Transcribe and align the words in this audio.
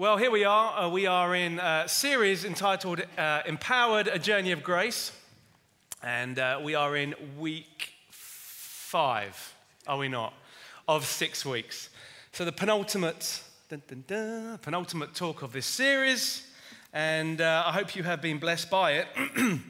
Well, 0.00 0.16
here 0.16 0.30
we 0.30 0.44
are. 0.44 0.84
Uh, 0.84 0.88
we 0.88 1.06
are 1.06 1.34
in 1.34 1.58
a 1.58 1.86
series 1.86 2.46
entitled 2.46 3.02
uh, 3.18 3.42
Empowered 3.44 4.08
A 4.08 4.18
Journey 4.18 4.50
of 4.50 4.62
Grace. 4.62 5.12
And 6.02 6.38
uh, 6.38 6.58
we 6.64 6.74
are 6.74 6.96
in 6.96 7.14
week 7.38 7.92
five, 8.08 9.54
are 9.86 9.98
we 9.98 10.08
not? 10.08 10.32
Of 10.88 11.04
six 11.04 11.44
weeks. 11.44 11.90
So, 12.32 12.46
the 12.46 12.50
penultimate, 12.50 13.42
dun, 13.68 13.82
dun, 13.86 14.04
dun, 14.06 14.58
penultimate 14.62 15.14
talk 15.14 15.42
of 15.42 15.52
this 15.52 15.66
series. 15.66 16.50
And 16.94 17.42
uh, 17.42 17.64
I 17.66 17.72
hope 17.72 17.94
you 17.94 18.02
have 18.02 18.22
been 18.22 18.38
blessed 18.38 18.70
by 18.70 18.92
it. 18.92 19.06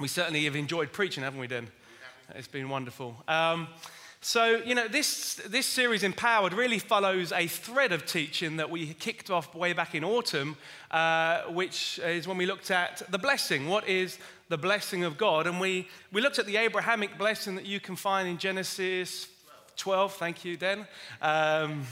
we 0.00 0.08
certainly 0.08 0.46
have 0.46 0.56
enjoyed 0.56 0.92
preaching, 0.92 1.24
haven't 1.24 1.40
we, 1.40 1.46
Dan? 1.46 1.68
It's 2.34 2.48
been 2.48 2.70
wonderful. 2.70 3.22
Um, 3.28 3.68
so, 4.20 4.56
you 4.64 4.74
know, 4.74 4.88
this, 4.88 5.34
this 5.46 5.64
series, 5.64 6.02
Empowered, 6.02 6.52
really 6.52 6.80
follows 6.80 7.30
a 7.30 7.46
thread 7.46 7.92
of 7.92 8.04
teaching 8.04 8.56
that 8.56 8.68
we 8.68 8.94
kicked 8.94 9.30
off 9.30 9.54
way 9.54 9.72
back 9.72 9.94
in 9.94 10.02
autumn, 10.02 10.56
uh, 10.90 11.42
which 11.42 12.00
is 12.04 12.26
when 12.26 12.36
we 12.36 12.44
looked 12.44 12.72
at 12.72 13.02
the 13.10 13.18
blessing. 13.18 13.68
What 13.68 13.88
is 13.88 14.18
the 14.48 14.58
blessing 14.58 15.04
of 15.04 15.18
God? 15.18 15.46
And 15.46 15.60
we, 15.60 15.88
we 16.12 16.20
looked 16.20 16.40
at 16.40 16.46
the 16.46 16.56
Abrahamic 16.56 17.16
blessing 17.16 17.54
that 17.54 17.66
you 17.66 17.78
can 17.78 17.94
find 17.94 18.28
in 18.28 18.38
Genesis 18.38 19.28
12. 19.76 20.14
Thank 20.14 20.44
you, 20.44 20.56
Den. 20.56 20.80
Um, 21.22 21.84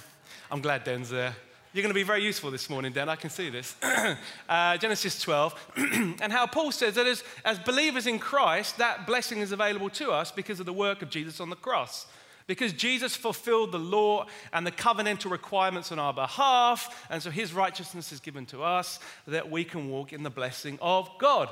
I'm 0.50 0.61
glad 0.61 0.83
Den's 0.83 1.11
there. 1.11 1.34
You're 1.72 1.83
going 1.83 1.91
to 1.91 1.95
be 1.95 2.05
very 2.05 2.24
useful 2.24 2.50
this 2.50 2.69
morning, 2.69 2.92
Den. 2.92 3.08
I 3.08 3.16
can 3.16 3.30
see 3.30 3.50
this. 3.50 3.77
uh, 4.48 4.77
Genesis 4.78 5.20
12. 5.20 5.72
and 5.77 6.33
how 6.33 6.47
Paul 6.47 6.72
says 6.72 6.95
that 6.95 7.06
as, 7.06 7.22
as 7.45 7.58
believers 7.61 8.06
in 8.06 8.19
Christ, 8.19 8.78
that 8.78 9.06
blessing 9.06 9.41
is 9.41 9.52
available 9.52 9.91
to 9.91 10.11
us 10.11 10.33
because 10.33 10.58
of 10.58 10.66
the 10.66 10.72
work 10.72 11.02
of 11.02 11.11
Jesus 11.11 11.38
on 11.38 11.50
the 11.50 11.56
cross. 11.56 12.06
Because 12.46 12.73
Jesus 12.73 13.16
fulfilled 13.16 13.73
the 13.73 13.78
law 13.78 14.27
and 14.52 14.66
the 14.66 14.70
covenantal 14.70 15.30
requirements 15.30 15.91
on 15.91 15.98
our 15.98 16.14
behalf, 16.14 17.06
and 17.10 17.20
so 17.20 17.30
his 17.30 17.52
righteousness 17.52 18.12
is 18.12 18.20
given 18.20 18.46
to 18.46 18.62
us 18.62 19.00
that 19.27 19.50
we 19.50 19.64
can 19.64 19.88
walk 19.88 20.12
in 20.12 20.22
the 20.22 20.30
blessing 20.30 20.78
of 20.80 21.10
God. 21.19 21.48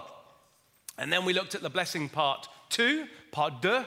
And 0.97 1.13
then 1.13 1.25
we 1.25 1.33
looked 1.33 1.57
at 1.57 1.63
the 1.63 1.71
blessing 1.71 2.09
part 2.09 2.49
two, 2.69 3.07
part 3.33 3.61
deux, 3.61 3.85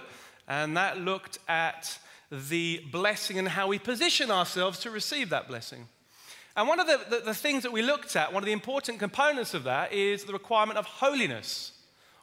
and 0.48 0.76
that 0.76 0.98
looked 0.98 1.40
at 1.48 1.98
the 2.32 2.84
blessing 2.92 3.40
and 3.40 3.48
how 3.48 3.68
we 3.68 3.80
position 3.80 4.30
ourselves 4.30 4.80
to 4.80 4.92
receive 4.92 5.30
that 5.30 5.48
blessing. 5.48 5.88
And 6.58 6.68
one 6.68 6.80
of 6.80 6.88
the, 6.88 7.00
the, 7.10 7.20
the, 7.26 7.34
things 7.34 7.64
that 7.64 7.72
we 7.72 7.82
looked 7.82 8.16
at, 8.16 8.34
one 8.34 8.42
of 8.42 8.48
the 8.48 8.52
important 8.52 9.00
components 9.00 9.54
of 9.54 9.64
that 9.66 9.94
is 9.94 10.24
the 10.24 10.34
requirement 10.34 10.80
of 10.80 10.86
holiness, 10.86 11.72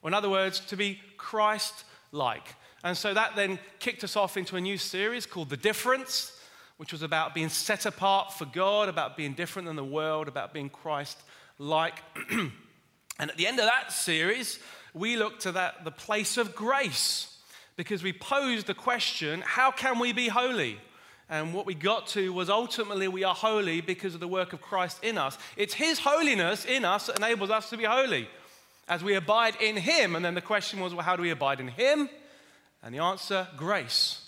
or 0.02 0.10
in 0.10 0.14
other 0.14 0.28
words, 0.28 0.60
to 0.60 0.76
be 0.76 1.00
Christ 1.16 1.84
like. 2.12 2.54
And 2.84 2.96
so 2.96 3.14
that 3.14 3.34
then 3.34 3.58
kicked 3.78 4.04
us 4.04 4.14
off 4.14 4.36
into 4.36 4.56
a 4.56 4.60
new 4.60 4.76
series 4.76 5.24
called 5.24 5.48
The 5.48 5.56
Difference, 5.56 6.38
which 6.76 6.92
was 6.92 7.00
about 7.00 7.34
being 7.34 7.48
set 7.48 7.86
apart 7.86 8.34
for 8.34 8.44
God, 8.44 8.90
about 8.90 9.16
being 9.16 9.32
different 9.32 9.66
than 9.66 9.76
the 9.76 9.82
world, 9.82 10.28
about 10.28 10.52
being 10.52 10.68
Christ 10.68 11.18
like. 11.58 11.94
and 12.30 12.50
at 13.18 13.38
the 13.38 13.46
end 13.46 13.58
of 13.58 13.64
that 13.64 13.90
series, 13.90 14.58
we 14.92 15.16
looked 15.16 15.46
at 15.46 15.54
that, 15.54 15.82
the 15.84 15.90
place 15.90 16.36
of 16.36 16.54
grace 16.54 17.34
because 17.76 18.02
we 18.02 18.12
posed 18.12 18.66
the 18.66 18.74
question 18.74 19.42
how 19.46 19.70
can 19.70 19.98
we 19.98 20.12
be 20.12 20.28
holy? 20.28 20.78
And 21.30 21.54
what 21.54 21.64
we 21.64 21.74
got 21.74 22.06
to 22.08 22.34
was 22.34 22.50
ultimately 22.50 23.08
we 23.08 23.24
are 23.24 23.34
holy 23.34 23.80
because 23.80 24.12
of 24.12 24.20
the 24.20 24.28
work 24.28 24.52
of 24.52 24.60
Christ 24.60 25.02
in 25.02 25.16
us. 25.16 25.38
It's 25.56 25.72
His 25.72 25.98
holiness 26.00 26.66
in 26.66 26.84
us 26.84 27.06
that 27.06 27.16
enables 27.16 27.48
us 27.48 27.70
to 27.70 27.78
be 27.78 27.84
holy 27.84 28.28
as 28.88 29.02
we 29.02 29.14
abide 29.14 29.56
in 29.56 29.78
Him. 29.78 30.16
And 30.16 30.22
then 30.24 30.34
the 30.34 30.42
question 30.42 30.80
was, 30.80 30.92
well, 30.92 31.02
how 31.02 31.16
do 31.16 31.22
we 31.22 31.30
abide 31.30 31.60
in 31.60 31.68
Him? 31.68 32.10
And 32.84 32.94
the 32.94 32.98
answer, 32.98 33.48
grace. 33.56 34.20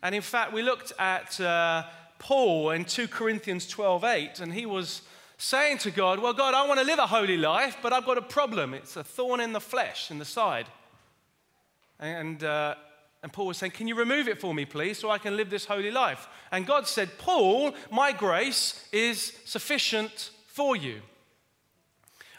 And 0.00 0.14
in 0.14 0.22
fact, 0.22 0.52
we 0.52 0.62
looked 0.62 0.92
at 1.00 1.40
uh, 1.40 1.82
Paul 2.20 2.70
in 2.70 2.84
2 2.84 3.08
Corinthians 3.08 3.66
12 3.66 4.04
8, 4.04 4.40
and 4.40 4.52
he 4.52 4.66
was 4.66 5.02
saying 5.36 5.78
to 5.78 5.90
God, 5.90 6.20
Well, 6.20 6.32
God, 6.32 6.54
I 6.54 6.64
want 6.68 6.78
to 6.78 6.86
live 6.86 7.00
a 7.00 7.08
holy 7.08 7.36
life, 7.36 7.76
but 7.82 7.92
I've 7.92 8.06
got 8.06 8.16
a 8.16 8.22
problem. 8.22 8.72
It's 8.72 8.96
a 8.96 9.02
thorn 9.02 9.40
in 9.40 9.52
the 9.52 9.60
flesh, 9.60 10.12
in 10.12 10.20
the 10.20 10.24
side. 10.24 10.66
And, 11.98 12.44
uh, 12.44 12.76
and 13.24 13.32
Paul 13.32 13.48
was 13.48 13.58
saying, 13.58 13.72
Can 13.72 13.88
you 13.88 13.96
remove 13.96 14.28
it 14.28 14.40
for 14.40 14.54
me, 14.54 14.64
please, 14.64 14.96
so 14.96 15.10
I 15.10 15.18
can 15.18 15.36
live 15.36 15.50
this 15.50 15.64
holy 15.64 15.90
life? 15.90 16.28
And 16.52 16.68
God 16.68 16.86
said, 16.86 17.18
Paul, 17.18 17.74
my 17.90 18.12
grace 18.12 18.88
is 18.92 19.36
sufficient 19.44 20.30
for 20.46 20.76
you. 20.76 21.00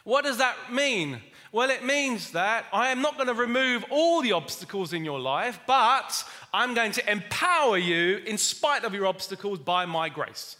What 0.04 0.24
does 0.24 0.38
that 0.38 0.72
mean? 0.72 1.20
Well, 1.56 1.70
it 1.70 1.86
means 1.86 2.32
that 2.32 2.66
I 2.70 2.90
am 2.90 3.00
not 3.00 3.14
going 3.16 3.28
to 3.28 3.32
remove 3.32 3.82
all 3.88 4.20
the 4.20 4.32
obstacles 4.32 4.92
in 4.92 5.06
your 5.06 5.18
life, 5.18 5.58
but 5.66 6.22
I'm 6.52 6.74
going 6.74 6.92
to 6.92 7.10
empower 7.10 7.78
you 7.78 8.18
in 8.26 8.36
spite 8.36 8.84
of 8.84 8.92
your 8.92 9.06
obstacles 9.06 9.58
by 9.58 9.86
my 9.86 10.10
grace. 10.10 10.58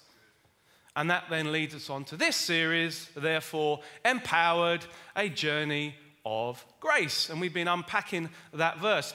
And 0.97 1.11
that 1.11 1.25
then 1.29 1.53
leads 1.53 1.75
us 1.75 1.91
on 1.91 2.05
to 2.05 2.17
this 2.17 2.35
series, 2.35 3.11
therefore, 3.15 3.81
Empowered, 4.07 4.87
a 5.15 5.29
journey 5.29 5.97
of 6.25 6.65
grace. 6.81 7.29
And 7.29 7.43
we've 7.43 7.53
been 7.53 7.69
unpacking 7.69 8.31
that 8.55 8.79
verse. 8.79 9.13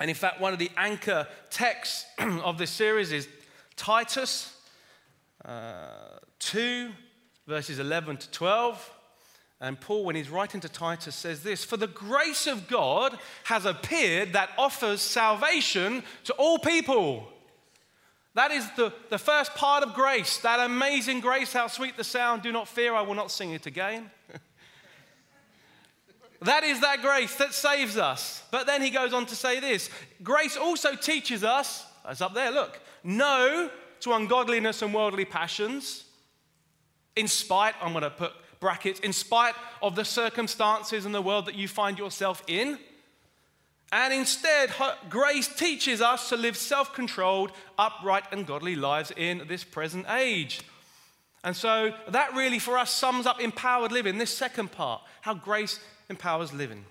And 0.00 0.10
in 0.10 0.16
fact, 0.16 0.40
one 0.40 0.52
of 0.52 0.58
the 0.58 0.72
anchor 0.76 1.28
texts 1.50 2.04
of 2.18 2.58
this 2.58 2.70
series 2.70 3.12
is 3.12 3.28
Titus 3.76 4.56
uh, 5.44 6.18
2, 6.40 6.90
verses 7.46 7.78
11 7.78 8.16
to 8.16 8.30
12. 8.32 8.96
And 9.60 9.78
Paul, 9.78 10.04
when 10.04 10.16
he's 10.16 10.30
writing 10.30 10.60
to 10.62 10.68
Titus, 10.68 11.14
says 11.14 11.42
this 11.42 11.64
For 11.64 11.76
the 11.76 11.86
grace 11.86 12.46
of 12.46 12.66
God 12.66 13.18
has 13.44 13.66
appeared 13.66 14.32
that 14.32 14.50
offers 14.56 15.00
salvation 15.02 16.02
to 16.24 16.32
all 16.34 16.58
people. 16.58 17.28
That 18.34 18.52
is 18.52 18.66
the, 18.76 18.92
the 19.10 19.18
first 19.18 19.54
part 19.54 19.82
of 19.82 19.92
grace, 19.92 20.38
that 20.38 20.60
amazing 20.60 21.20
grace, 21.20 21.52
how 21.52 21.66
sweet 21.66 21.96
the 21.96 22.04
sound. 22.04 22.42
Do 22.42 22.52
not 22.52 22.68
fear, 22.68 22.94
I 22.94 23.02
will 23.02 23.14
not 23.14 23.30
sing 23.30 23.50
it 23.50 23.66
again. 23.66 24.10
that 26.42 26.62
is 26.62 26.80
that 26.80 27.02
grace 27.02 27.34
that 27.36 27.52
saves 27.52 27.96
us. 27.96 28.42
But 28.50 28.66
then 28.66 28.80
he 28.80 28.90
goes 28.90 29.12
on 29.12 29.26
to 29.26 29.36
say 29.36 29.60
this 29.60 29.90
grace 30.22 30.56
also 30.56 30.94
teaches 30.94 31.44
us, 31.44 31.84
it's 32.08 32.20
up 32.20 32.34
there, 32.34 32.50
look, 32.50 32.80
no 33.02 33.68
to 34.00 34.12
ungodliness 34.14 34.80
and 34.80 34.94
worldly 34.94 35.26
passions, 35.26 36.04
in 37.16 37.28
spite, 37.28 37.74
I'm 37.82 37.92
going 37.92 38.04
to 38.04 38.10
put 38.10 38.32
in 39.02 39.12
spite 39.12 39.54
of 39.82 39.96
the 39.96 40.04
circumstances 40.04 41.06
and 41.06 41.14
the 41.14 41.22
world 41.22 41.46
that 41.46 41.54
you 41.54 41.66
find 41.66 41.98
yourself 41.98 42.42
in. 42.46 42.78
And 43.92 44.14
instead, 44.14 44.70
grace 45.08 45.48
teaches 45.48 46.00
us 46.00 46.28
to 46.28 46.36
live 46.36 46.56
self 46.56 46.94
controlled, 46.94 47.52
upright, 47.78 48.24
and 48.30 48.46
godly 48.46 48.76
lives 48.76 49.12
in 49.16 49.42
this 49.48 49.64
present 49.64 50.06
age. 50.08 50.60
And 51.42 51.56
so 51.56 51.94
that 52.08 52.34
really 52.34 52.58
for 52.58 52.76
us 52.76 52.90
sums 52.90 53.26
up 53.26 53.40
empowered 53.40 53.92
living, 53.92 54.18
this 54.18 54.36
second 54.36 54.70
part, 54.70 55.02
how 55.22 55.34
grace 55.34 55.80
empowers 56.08 56.52
living. 56.52 56.84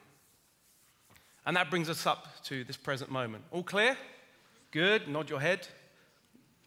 And 1.45 1.55
that 1.55 1.69
brings 1.69 1.89
us 1.89 2.05
up 2.05 2.43
to 2.45 2.63
this 2.63 2.77
present 2.77 3.11
moment. 3.11 3.43
All 3.51 3.63
clear? 3.63 3.95
Good. 4.71 5.07
Nod 5.07 5.29
your 5.29 5.39
head. 5.39 5.67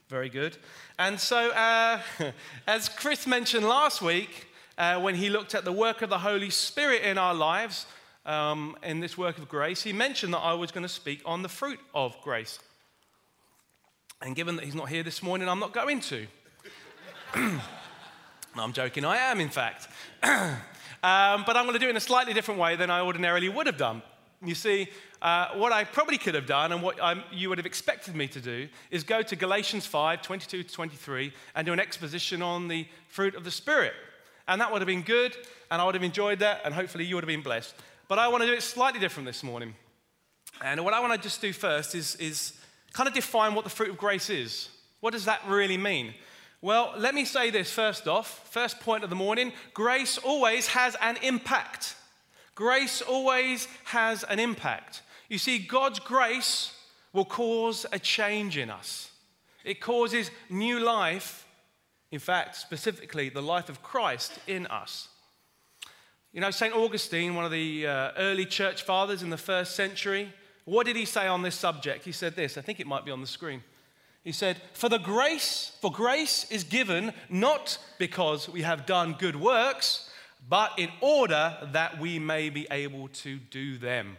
Very 0.08 0.28
good. 0.28 0.56
And 0.98 1.18
so, 1.18 1.50
uh, 1.50 2.00
as 2.66 2.88
Chris 2.88 3.26
mentioned 3.26 3.66
last 3.66 4.00
week, 4.00 4.48
uh, 4.78 5.00
when 5.00 5.14
he 5.14 5.30
looked 5.30 5.54
at 5.54 5.64
the 5.64 5.72
work 5.72 6.02
of 6.02 6.10
the 6.10 6.18
Holy 6.18 6.50
Spirit 6.50 7.02
in 7.02 7.18
our 7.18 7.34
lives, 7.34 7.86
um, 8.24 8.76
in 8.82 9.00
this 9.00 9.18
work 9.18 9.38
of 9.38 9.48
grace, 9.48 9.82
he 9.82 9.92
mentioned 9.92 10.32
that 10.34 10.38
I 10.38 10.54
was 10.54 10.70
going 10.70 10.82
to 10.82 10.88
speak 10.88 11.20
on 11.24 11.42
the 11.42 11.48
fruit 11.48 11.80
of 11.94 12.16
grace. 12.22 12.58
And 14.20 14.36
given 14.36 14.56
that 14.56 14.64
he's 14.64 14.74
not 14.74 14.88
here 14.88 15.02
this 15.02 15.22
morning, 15.22 15.48
I'm 15.48 15.58
not 15.58 15.72
going 15.72 16.00
to. 16.00 16.26
no, 17.36 17.60
I'm 18.56 18.72
joking, 18.72 19.04
I 19.04 19.16
am, 19.16 19.40
in 19.40 19.48
fact. 19.48 19.88
um, 20.22 20.58
but 21.02 21.56
I'm 21.56 21.64
going 21.64 21.72
to 21.72 21.78
do 21.80 21.86
it 21.86 21.90
in 21.90 21.96
a 21.96 22.00
slightly 22.00 22.32
different 22.32 22.60
way 22.60 22.76
than 22.76 22.90
I 22.90 23.00
ordinarily 23.00 23.48
would 23.48 23.66
have 23.66 23.78
done. 23.78 24.02
You 24.44 24.54
see, 24.54 24.88
uh, 25.20 25.48
what 25.54 25.72
I 25.72 25.84
probably 25.84 26.18
could 26.18 26.34
have 26.34 26.46
done 26.46 26.72
and 26.72 26.82
what 26.82 27.02
I'm, 27.02 27.22
you 27.32 27.48
would 27.48 27.58
have 27.58 27.66
expected 27.66 28.16
me 28.16 28.26
to 28.28 28.40
do 28.40 28.68
is 28.90 29.04
go 29.04 29.22
to 29.22 29.36
Galatians 29.36 29.86
5 29.86 30.20
22 30.20 30.64
to 30.64 30.74
23 30.74 31.32
and 31.54 31.66
do 31.66 31.72
an 31.72 31.78
exposition 31.78 32.42
on 32.42 32.66
the 32.66 32.86
fruit 33.08 33.36
of 33.36 33.44
the 33.44 33.50
Spirit. 33.50 33.94
And 34.48 34.60
that 34.60 34.72
would 34.72 34.80
have 34.80 34.86
been 34.86 35.02
good, 35.02 35.36
and 35.70 35.80
I 35.80 35.84
would 35.84 35.94
have 35.94 36.04
enjoyed 36.04 36.40
that, 36.40 36.62
and 36.64 36.74
hopefully 36.74 37.04
you 37.04 37.14
would 37.14 37.24
have 37.24 37.28
been 37.28 37.42
blessed. 37.42 37.74
But 38.08 38.18
I 38.18 38.28
want 38.28 38.42
to 38.42 38.46
do 38.46 38.54
it 38.54 38.62
slightly 38.62 39.00
different 39.00 39.26
this 39.26 39.42
morning. 39.42 39.74
And 40.62 40.84
what 40.84 40.94
I 40.94 41.00
want 41.00 41.12
to 41.14 41.18
just 41.18 41.40
do 41.40 41.52
first 41.52 41.94
is, 41.94 42.16
is 42.16 42.52
kind 42.92 43.08
of 43.08 43.14
define 43.14 43.54
what 43.54 43.64
the 43.64 43.70
fruit 43.70 43.90
of 43.90 43.96
grace 43.96 44.30
is. 44.30 44.68
What 45.00 45.12
does 45.12 45.24
that 45.24 45.40
really 45.48 45.78
mean? 45.78 46.14
Well, 46.60 46.92
let 46.96 47.14
me 47.14 47.24
say 47.24 47.50
this 47.50 47.72
first 47.72 48.06
off. 48.06 48.48
First 48.50 48.80
point 48.80 49.02
of 49.02 49.10
the 49.10 49.16
morning 49.16 49.52
grace 49.74 50.18
always 50.18 50.68
has 50.68 50.96
an 51.00 51.16
impact. 51.22 51.96
Grace 52.54 53.02
always 53.02 53.66
has 53.84 54.24
an 54.24 54.38
impact. 54.38 55.02
You 55.28 55.38
see, 55.38 55.58
God's 55.58 55.98
grace 55.98 56.72
will 57.12 57.24
cause 57.24 57.86
a 57.92 57.98
change 57.98 58.56
in 58.56 58.70
us, 58.70 59.10
it 59.64 59.80
causes 59.80 60.30
new 60.48 60.80
life 60.80 61.46
in 62.12 62.18
fact, 62.18 62.56
specifically, 62.56 63.30
the 63.30 63.42
life 63.42 63.70
of 63.70 63.82
Christ 63.82 64.38
in 64.46 64.66
us. 64.66 65.08
You 66.32 66.42
know, 66.42 66.50
St. 66.50 66.74
Augustine, 66.74 67.34
one 67.34 67.46
of 67.46 67.50
the 67.50 67.86
uh, 67.86 68.10
early 68.18 68.44
church 68.44 68.82
fathers 68.82 69.22
in 69.22 69.30
the 69.30 69.38
first 69.38 69.74
century, 69.74 70.32
what 70.66 70.86
did 70.86 70.94
he 70.94 71.06
say 71.06 71.26
on 71.26 71.42
this 71.42 71.54
subject? 71.54 72.04
He 72.04 72.12
said 72.12 72.36
this, 72.36 72.58
I 72.58 72.60
think 72.60 72.80
it 72.80 72.86
might 72.86 73.06
be 73.06 73.10
on 73.10 73.22
the 73.22 73.26
screen. 73.26 73.62
He 74.22 74.32
said, 74.32 74.60
For 74.74 74.90
the 74.90 74.98
grace, 74.98 75.72
for 75.80 75.90
grace 75.90 76.46
is 76.50 76.64
given 76.64 77.12
not 77.30 77.78
because 77.98 78.48
we 78.48 78.62
have 78.62 78.86
done 78.86 79.16
good 79.18 79.34
works, 79.34 80.10
but 80.48 80.72
in 80.78 80.90
order 81.00 81.56
that 81.72 81.98
we 81.98 82.18
may 82.18 82.50
be 82.50 82.66
able 82.70 83.08
to 83.08 83.38
do 83.50 83.78
them. 83.78 84.16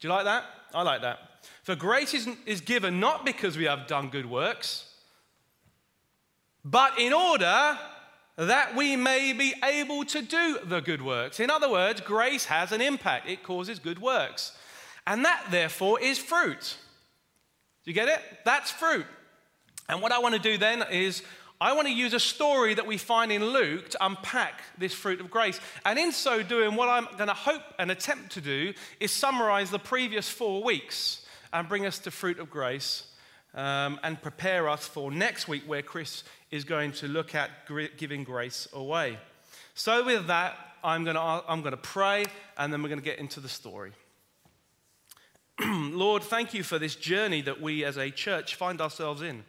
Do 0.00 0.08
you 0.08 0.14
like 0.14 0.24
that? 0.24 0.44
I 0.72 0.82
like 0.82 1.02
that. 1.02 1.18
For 1.64 1.74
grace 1.74 2.14
is, 2.14 2.28
is 2.46 2.60
given 2.60 3.00
not 3.00 3.26
because 3.26 3.58
we 3.58 3.64
have 3.64 3.88
done 3.88 4.10
good 4.10 4.26
works, 4.26 4.87
but 6.64 6.98
in 6.98 7.12
order 7.12 7.78
that 8.36 8.76
we 8.76 8.94
may 8.94 9.32
be 9.32 9.52
able 9.64 10.04
to 10.04 10.22
do 10.22 10.58
the 10.64 10.80
good 10.80 11.02
works. 11.02 11.40
In 11.40 11.50
other 11.50 11.68
words, 11.68 12.00
grace 12.00 12.44
has 12.44 12.70
an 12.70 12.80
impact, 12.80 13.28
it 13.28 13.42
causes 13.42 13.80
good 13.80 14.00
works. 14.00 14.52
And 15.06 15.24
that, 15.24 15.46
therefore, 15.50 16.00
is 16.00 16.18
fruit. 16.18 16.76
Do 17.84 17.90
you 17.90 17.94
get 17.94 18.08
it? 18.08 18.20
That's 18.44 18.70
fruit. 18.70 19.06
And 19.88 20.02
what 20.02 20.12
I 20.12 20.18
want 20.18 20.34
to 20.34 20.40
do 20.40 20.56
then 20.56 20.84
is 20.92 21.22
I 21.60 21.72
want 21.72 21.88
to 21.88 21.94
use 21.94 22.14
a 22.14 22.20
story 22.20 22.74
that 22.74 22.86
we 22.86 22.98
find 22.98 23.32
in 23.32 23.44
Luke 23.44 23.88
to 23.88 24.04
unpack 24.04 24.62
this 24.76 24.94
fruit 24.94 25.20
of 25.20 25.30
grace. 25.30 25.58
And 25.84 25.98
in 25.98 26.12
so 26.12 26.42
doing, 26.42 26.76
what 26.76 26.88
I'm 26.88 27.08
going 27.16 27.28
to 27.28 27.34
hope 27.34 27.62
and 27.80 27.90
attempt 27.90 28.32
to 28.32 28.40
do 28.40 28.72
is 29.00 29.10
summarize 29.10 29.70
the 29.70 29.78
previous 29.80 30.28
four 30.28 30.62
weeks 30.62 31.24
and 31.52 31.68
bring 31.68 31.86
us 31.86 31.98
to 32.00 32.12
fruit 32.12 32.38
of 32.38 32.50
grace 32.50 33.08
um, 33.54 33.98
and 34.04 34.22
prepare 34.22 34.68
us 34.68 34.86
for 34.86 35.10
next 35.10 35.48
week, 35.48 35.64
where 35.66 35.82
Chris 35.82 36.22
is 36.50 36.64
going 36.64 36.92
to 36.92 37.08
look 37.08 37.34
at 37.34 37.50
giving 37.96 38.24
grace 38.24 38.68
away. 38.72 39.18
So, 39.74 40.04
with 40.04 40.26
that, 40.26 40.56
I'm 40.82 41.04
going 41.04 41.16
to, 41.16 41.20
I'm 41.20 41.60
going 41.60 41.72
to 41.72 41.76
pray 41.76 42.24
and 42.56 42.72
then 42.72 42.82
we're 42.82 42.88
going 42.88 43.00
to 43.00 43.04
get 43.04 43.18
into 43.18 43.40
the 43.40 43.48
story. 43.48 43.92
Lord, 45.60 46.22
thank 46.22 46.54
you 46.54 46.62
for 46.62 46.78
this 46.78 46.94
journey 46.94 47.42
that 47.42 47.60
we 47.60 47.84
as 47.84 47.96
a 47.96 48.10
church 48.10 48.54
find 48.54 48.80
ourselves 48.80 49.22
in. 49.22 49.44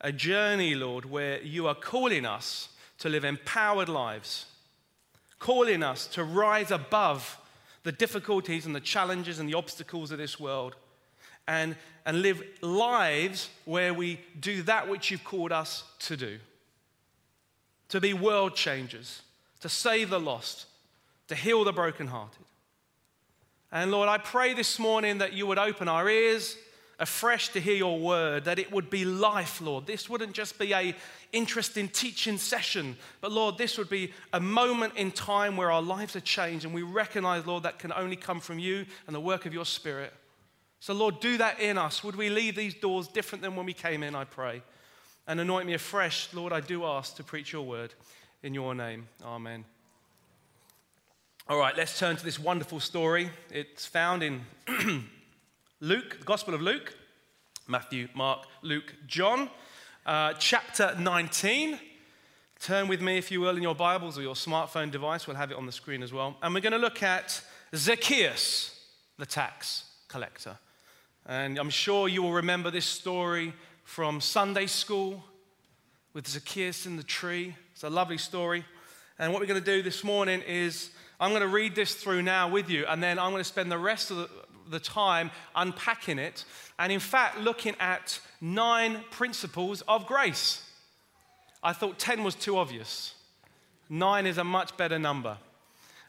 A 0.00 0.12
journey, 0.12 0.74
Lord, 0.74 1.04
where 1.04 1.42
you 1.42 1.66
are 1.66 1.74
calling 1.74 2.24
us 2.24 2.68
to 2.98 3.08
live 3.08 3.24
empowered 3.24 3.88
lives, 3.88 4.46
calling 5.38 5.82
us 5.82 6.06
to 6.08 6.22
rise 6.22 6.70
above 6.70 7.38
the 7.82 7.92
difficulties 7.92 8.64
and 8.64 8.74
the 8.74 8.80
challenges 8.80 9.38
and 9.38 9.48
the 9.48 9.54
obstacles 9.54 10.12
of 10.12 10.18
this 10.18 10.38
world 10.38 10.76
and, 11.48 11.74
and 12.06 12.22
live 12.22 12.42
lives 12.60 13.48
where 13.64 13.92
we 13.92 14.20
do 14.38 14.62
that 14.62 14.88
which 14.88 15.10
you've 15.10 15.24
called 15.24 15.50
us 15.50 15.82
to 16.00 16.16
do 16.16 16.38
to 17.88 18.00
be 18.02 18.12
world 18.12 18.54
changers, 18.54 19.22
to 19.60 19.68
save 19.68 20.10
the 20.10 20.20
lost, 20.20 20.66
to 21.26 21.34
heal 21.34 21.64
the 21.64 21.72
brokenhearted. 21.72 22.44
And 23.72 23.90
Lord, 23.90 24.10
I 24.10 24.18
pray 24.18 24.52
this 24.52 24.78
morning 24.78 25.18
that 25.18 25.32
you 25.32 25.46
would 25.46 25.58
open 25.58 25.88
our 25.88 26.06
ears 26.06 26.58
afresh 26.98 27.48
to 27.50 27.60
hear 27.60 27.76
your 27.76 27.98
word, 27.98 28.44
that 28.44 28.58
it 28.58 28.70
would 28.70 28.90
be 28.90 29.06
life, 29.06 29.62
Lord. 29.62 29.86
This 29.86 30.10
wouldn't 30.10 30.34
just 30.34 30.58
be 30.58 30.74
a 30.74 30.94
interesting 31.32 31.88
teaching 31.88 32.36
session, 32.36 32.96
but 33.22 33.32
Lord, 33.32 33.56
this 33.56 33.78
would 33.78 33.88
be 33.88 34.12
a 34.34 34.40
moment 34.40 34.94
in 34.96 35.10
time 35.10 35.56
where 35.56 35.70
our 35.70 35.80
lives 35.80 36.14
are 36.14 36.20
changed 36.20 36.66
and 36.66 36.74
we 36.74 36.82
recognize, 36.82 37.46
Lord, 37.46 37.62
that 37.62 37.78
can 37.78 37.92
only 37.92 38.16
come 38.16 38.40
from 38.40 38.58
you 38.58 38.84
and 39.06 39.16
the 39.16 39.20
work 39.20 39.46
of 39.46 39.54
your 39.54 39.64
spirit. 39.64 40.12
So, 40.80 40.94
Lord, 40.94 41.20
do 41.20 41.38
that 41.38 41.60
in 41.60 41.76
us. 41.76 42.04
Would 42.04 42.16
we 42.16 42.30
leave 42.30 42.54
these 42.54 42.74
doors 42.74 43.08
different 43.08 43.42
than 43.42 43.56
when 43.56 43.66
we 43.66 43.72
came 43.72 44.02
in, 44.02 44.14
I 44.14 44.24
pray? 44.24 44.62
And 45.26 45.40
anoint 45.40 45.66
me 45.66 45.74
afresh, 45.74 46.28
Lord, 46.32 46.52
I 46.52 46.60
do 46.60 46.84
ask 46.84 47.16
to 47.16 47.24
preach 47.24 47.52
your 47.52 47.62
word 47.62 47.94
in 48.42 48.54
your 48.54 48.74
name. 48.74 49.08
Amen. 49.24 49.64
All 51.48 51.58
right, 51.58 51.76
let's 51.76 51.98
turn 51.98 52.16
to 52.16 52.24
this 52.24 52.38
wonderful 52.38 52.78
story. 52.78 53.30
It's 53.50 53.86
found 53.86 54.22
in 54.22 54.42
Luke, 55.80 56.18
the 56.18 56.24
Gospel 56.24 56.54
of 56.54 56.62
Luke, 56.62 56.94
Matthew, 57.66 58.08
Mark, 58.14 58.44
Luke, 58.62 58.94
John, 59.06 59.50
uh, 60.06 60.34
chapter 60.34 60.94
19. 60.98 61.78
Turn 62.60 62.88
with 62.88 63.00
me, 63.00 63.18
if 63.18 63.30
you 63.30 63.40
will, 63.40 63.56
in 63.56 63.62
your 63.62 63.74
Bibles 63.74 64.18
or 64.18 64.22
your 64.22 64.34
smartphone 64.34 64.90
device. 64.90 65.26
We'll 65.26 65.36
have 65.36 65.50
it 65.50 65.56
on 65.56 65.66
the 65.66 65.72
screen 65.72 66.02
as 66.02 66.12
well. 66.12 66.36
And 66.42 66.54
we're 66.54 66.60
going 66.60 66.72
to 66.72 66.78
look 66.78 67.02
at 67.02 67.40
Zacchaeus, 67.74 68.78
the 69.18 69.26
tax 69.26 69.84
collector. 70.08 70.58
And 71.30 71.58
I'm 71.58 71.68
sure 71.68 72.08
you 72.08 72.22
will 72.22 72.32
remember 72.32 72.70
this 72.70 72.86
story 72.86 73.52
from 73.84 74.18
Sunday 74.18 74.64
school 74.64 75.22
with 76.14 76.26
Zacchaeus 76.26 76.86
in 76.86 76.96
the 76.96 77.02
tree. 77.02 77.54
It's 77.72 77.84
a 77.84 77.90
lovely 77.90 78.16
story. 78.16 78.64
And 79.18 79.30
what 79.30 79.40
we're 79.40 79.46
going 79.46 79.62
to 79.62 79.76
do 79.76 79.82
this 79.82 80.02
morning 80.02 80.40
is 80.48 80.88
I'm 81.20 81.30
going 81.30 81.42
to 81.42 81.48
read 81.48 81.74
this 81.74 81.94
through 81.94 82.22
now 82.22 82.48
with 82.48 82.70
you, 82.70 82.86
and 82.86 83.02
then 83.02 83.18
I'm 83.18 83.30
going 83.30 83.42
to 83.42 83.48
spend 83.48 83.70
the 83.70 83.76
rest 83.76 84.10
of 84.10 84.16
the, 84.16 84.30
the 84.70 84.80
time 84.80 85.30
unpacking 85.54 86.18
it, 86.18 86.46
and 86.78 86.90
in 86.90 87.00
fact, 87.00 87.38
looking 87.40 87.74
at 87.78 88.20
nine 88.40 89.04
principles 89.10 89.82
of 89.82 90.06
grace. 90.06 90.62
I 91.62 91.74
thought 91.74 91.98
10 91.98 92.24
was 92.24 92.36
too 92.36 92.56
obvious. 92.56 93.14
Nine 93.90 94.24
is 94.24 94.38
a 94.38 94.44
much 94.44 94.78
better 94.78 94.98
number. 94.98 95.36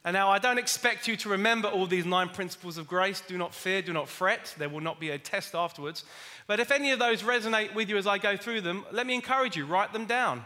And 0.06 0.14
now 0.14 0.30
I 0.30 0.40
don't 0.40 0.58
expect 0.58 1.08
you 1.08 1.18
to 1.18 1.30
remember 1.30 1.68
all 1.68 1.86
these 1.86 2.06
nine 2.06 2.30
principles 2.30 2.78
of 2.78 2.88
grace. 2.88 3.22
Do 3.22 3.38
not 3.38 3.54
fear, 3.54 3.82
do 3.82 3.92
not 3.92 4.08
fret. 4.08 4.56
There 4.58 4.70
will 4.70 4.82
not 4.82 5.00
be 5.00 5.10
a 5.10 5.18
test 5.18 5.54
afterwards. 5.54 6.06
But 6.48 6.60
if 6.60 6.72
any 6.72 6.92
of 6.92 7.00
those 7.00 7.22
resonate 7.22 7.74
with 7.76 7.90
you 7.90 7.98
as 7.98 8.08
I 8.08 8.18
go 8.18 8.38
through 8.38 8.62
them, 8.62 8.86
let 8.92 9.06
me 9.06 9.14
encourage 9.14 9.58
you 9.58 9.66
write 9.66 9.92
them 9.92 10.06
down. 10.06 10.46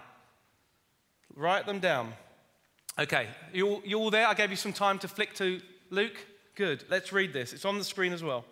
Write 1.36 1.66
them 1.66 1.80
down. 1.80 2.14
Okay, 2.98 3.28
you 3.54 3.68
all, 3.68 3.82
you 3.86 3.98
all 3.98 4.12
there? 4.12 4.28
I 4.28 4.34
gave 4.34 4.50
you 4.50 4.56
some 4.56 4.74
time 4.74 5.00
to 5.00 5.08
flick 5.08 5.34
to 5.36 5.62
Luke. 5.90 6.18
Good. 6.56 6.84
Let's 6.90 7.12
read 7.12 7.34
this. 7.34 7.54
It's 7.54 7.66
on 7.66 7.78
the 7.78 7.84
screen 7.84 8.14
as 8.14 8.24
well. 8.24 8.46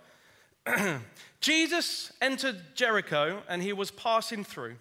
Jesus 1.41 2.11
entered 2.21 2.75
Jericho 2.75 3.41
and 3.47 3.61
he 3.61 3.73
was 3.73 3.91
passing 3.91 4.43
through. 4.43 4.75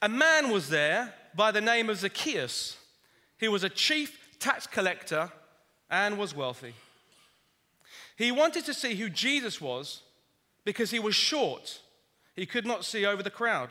A 0.00 0.08
man 0.08 0.50
was 0.50 0.68
there 0.68 1.14
by 1.34 1.50
the 1.50 1.60
name 1.60 1.88
of 1.90 1.98
Zacchaeus. 1.98 2.76
He 3.38 3.48
was 3.48 3.64
a 3.64 3.68
chief 3.68 4.21
tax 4.42 4.66
collector, 4.66 5.30
and 5.88 6.18
was 6.18 6.34
wealthy. 6.34 6.74
He 8.16 8.32
wanted 8.32 8.64
to 8.64 8.74
see 8.74 8.96
who 8.96 9.08
Jesus 9.08 9.60
was 9.60 10.02
because 10.64 10.90
he 10.90 10.98
was 10.98 11.14
short. 11.14 11.80
He 12.34 12.44
could 12.44 12.66
not 12.66 12.84
see 12.84 13.06
over 13.06 13.22
the 13.22 13.30
crowd, 13.30 13.70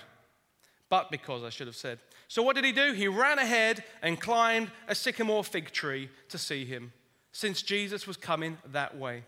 but 0.90 1.12
because 1.12 1.44
I 1.44 1.50
should 1.50 1.68
have 1.68 1.76
said. 1.76 2.00
So, 2.30 2.42
what 2.42 2.56
did 2.56 2.64
he 2.64 2.72
do? 2.72 2.94
He 2.94 3.10
ran 3.10 3.38
ahead 3.38 3.84
and 4.02 4.20
climbed 4.20 4.72
a 4.88 4.96
sycamore 4.96 5.44
fig 5.44 5.72
tree 5.72 6.10
to 6.30 6.38
see 6.38 6.64
him, 6.64 6.94
since 7.34 7.62
Jesus 7.62 8.08
was 8.08 8.16
coming 8.16 8.58
that 8.72 8.98
way. 8.98 9.24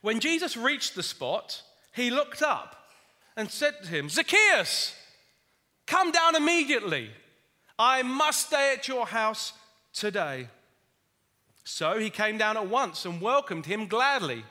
When 0.00 0.20
Jesus 0.20 0.56
reached 0.56 0.94
the 0.94 1.02
spot, 1.02 1.62
he 1.92 2.10
looked 2.10 2.42
up 2.42 2.88
and 3.36 3.50
said 3.50 3.74
to 3.82 3.88
him, 3.88 4.08
Zacchaeus, 4.08 4.94
come 5.86 6.10
down 6.10 6.36
immediately. 6.36 7.10
I 7.78 8.02
must 8.02 8.46
stay 8.46 8.72
at 8.72 8.88
your 8.88 9.06
house 9.06 9.52
today. 9.96 10.48
So 11.64 11.98
he 11.98 12.10
came 12.10 12.38
down 12.38 12.56
at 12.56 12.68
once 12.68 13.04
and 13.04 13.20
welcomed 13.20 13.66
him 13.66 13.88
gladly. 13.88 14.44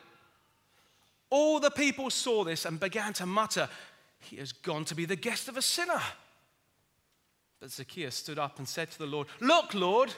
All 1.30 1.60
the 1.60 1.72
people 1.72 2.10
saw 2.10 2.44
this 2.44 2.66
and 2.66 2.80
began 2.80 3.14
to 3.14 3.26
mutter, 3.26 3.70
He 4.20 4.38
has 4.38 4.52
gone 4.52 4.86
to 4.86 4.96
be 4.96 5.06
the 5.06 5.16
guest 5.16 5.48
of 5.48 5.56
a 5.56 5.62
sinner. 5.62 6.02
But 7.60 7.72
Zacchaeus 7.72 8.16
stood 8.16 8.38
up 8.38 8.58
and 8.58 8.68
said 8.68 8.92
to 8.92 9.00
the 9.00 9.06
Lord, 9.06 9.28
Look, 9.40 9.74
Lord, 9.74 10.14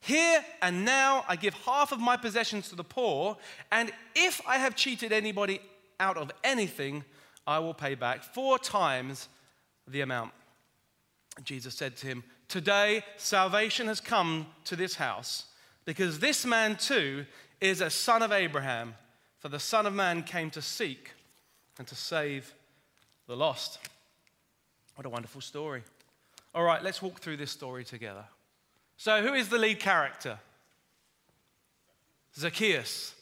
here 0.00 0.44
and 0.60 0.84
now 0.84 1.24
I 1.28 1.36
give 1.36 1.54
half 1.54 1.92
of 1.92 2.00
my 2.00 2.16
possessions 2.16 2.68
to 2.70 2.74
the 2.74 2.84
poor, 2.84 3.36
and 3.70 3.92
if 4.16 4.40
I 4.46 4.58
have 4.58 4.74
cheated 4.74 5.12
anybody 5.12 5.60
out 6.00 6.16
of 6.16 6.32
anything, 6.42 7.04
I 7.46 7.60
will 7.60 7.74
pay 7.74 7.94
back 7.94 8.24
four 8.24 8.58
times 8.58 9.28
the 9.86 10.00
amount. 10.00 10.32
Jesus 11.44 11.74
said 11.74 11.96
to 11.98 12.06
him, 12.06 12.24
Today, 12.52 13.02
salvation 13.16 13.86
has 13.86 13.98
come 13.98 14.46
to 14.66 14.76
this 14.76 14.96
house 14.96 15.46
because 15.86 16.18
this 16.18 16.44
man 16.44 16.76
too 16.76 17.24
is 17.62 17.80
a 17.80 17.88
son 17.88 18.20
of 18.20 18.30
Abraham. 18.30 18.94
For 19.38 19.48
the 19.48 19.58
Son 19.58 19.86
of 19.86 19.94
Man 19.94 20.22
came 20.22 20.50
to 20.50 20.60
seek 20.60 21.12
and 21.78 21.88
to 21.88 21.94
save 21.94 22.52
the 23.26 23.34
lost. 23.34 23.78
What 24.96 25.06
a 25.06 25.08
wonderful 25.08 25.40
story. 25.40 25.82
All 26.54 26.62
right, 26.62 26.82
let's 26.82 27.00
walk 27.00 27.20
through 27.20 27.38
this 27.38 27.50
story 27.50 27.84
together. 27.84 28.24
So, 28.98 29.22
who 29.22 29.32
is 29.32 29.48
the 29.48 29.56
lead 29.56 29.80
character? 29.80 30.38
Zacchaeus. 32.36 33.14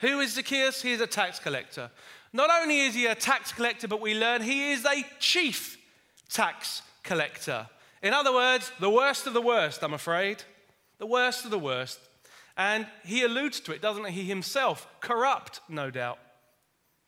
Who 0.00 0.18
is 0.18 0.34
Zacchaeus? 0.34 0.82
He 0.82 0.90
is 0.90 1.00
a 1.00 1.06
tax 1.06 1.38
collector. 1.38 1.88
Not 2.32 2.50
only 2.50 2.80
is 2.80 2.96
he 2.96 3.06
a 3.06 3.14
tax 3.14 3.52
collector, 3.52 3.86
but 3.86 4.00
we 4.00 4.18
learn 4.18 4.42
he 4.42 4.72
is 4.72 4.84
a 4.84 5.06
chief 5.20 5.78
tax 6.28 6.82
collector. 7.04 7.68
In 8.02 8.12
other 8.12 8.32
words, 8.32 8.72
the 8.80 8.90
worst 8.90 9.26
of 9.26 9.34
the 9.34 9.40
worst, 9.40 9.82
I'm 9.82 9.94
afraid. 9.94 10.42
The 10.98 11.06
worst 11.06 11.44
of 11.44 11.50
the 11.50 11.58
worst. 11.58 12.00
And 12.56 12.86
he 13.04 13.22
alludes 13.22 13.60
to 13.60 13.72
it, 13.72 13.80
doesn't 13.80 14.06
he? 14.06 14.24
Himself, 14.24 14.86
corrupt, 15.00 15.60
no 15.68 15.90
doubt. 15.90 16.18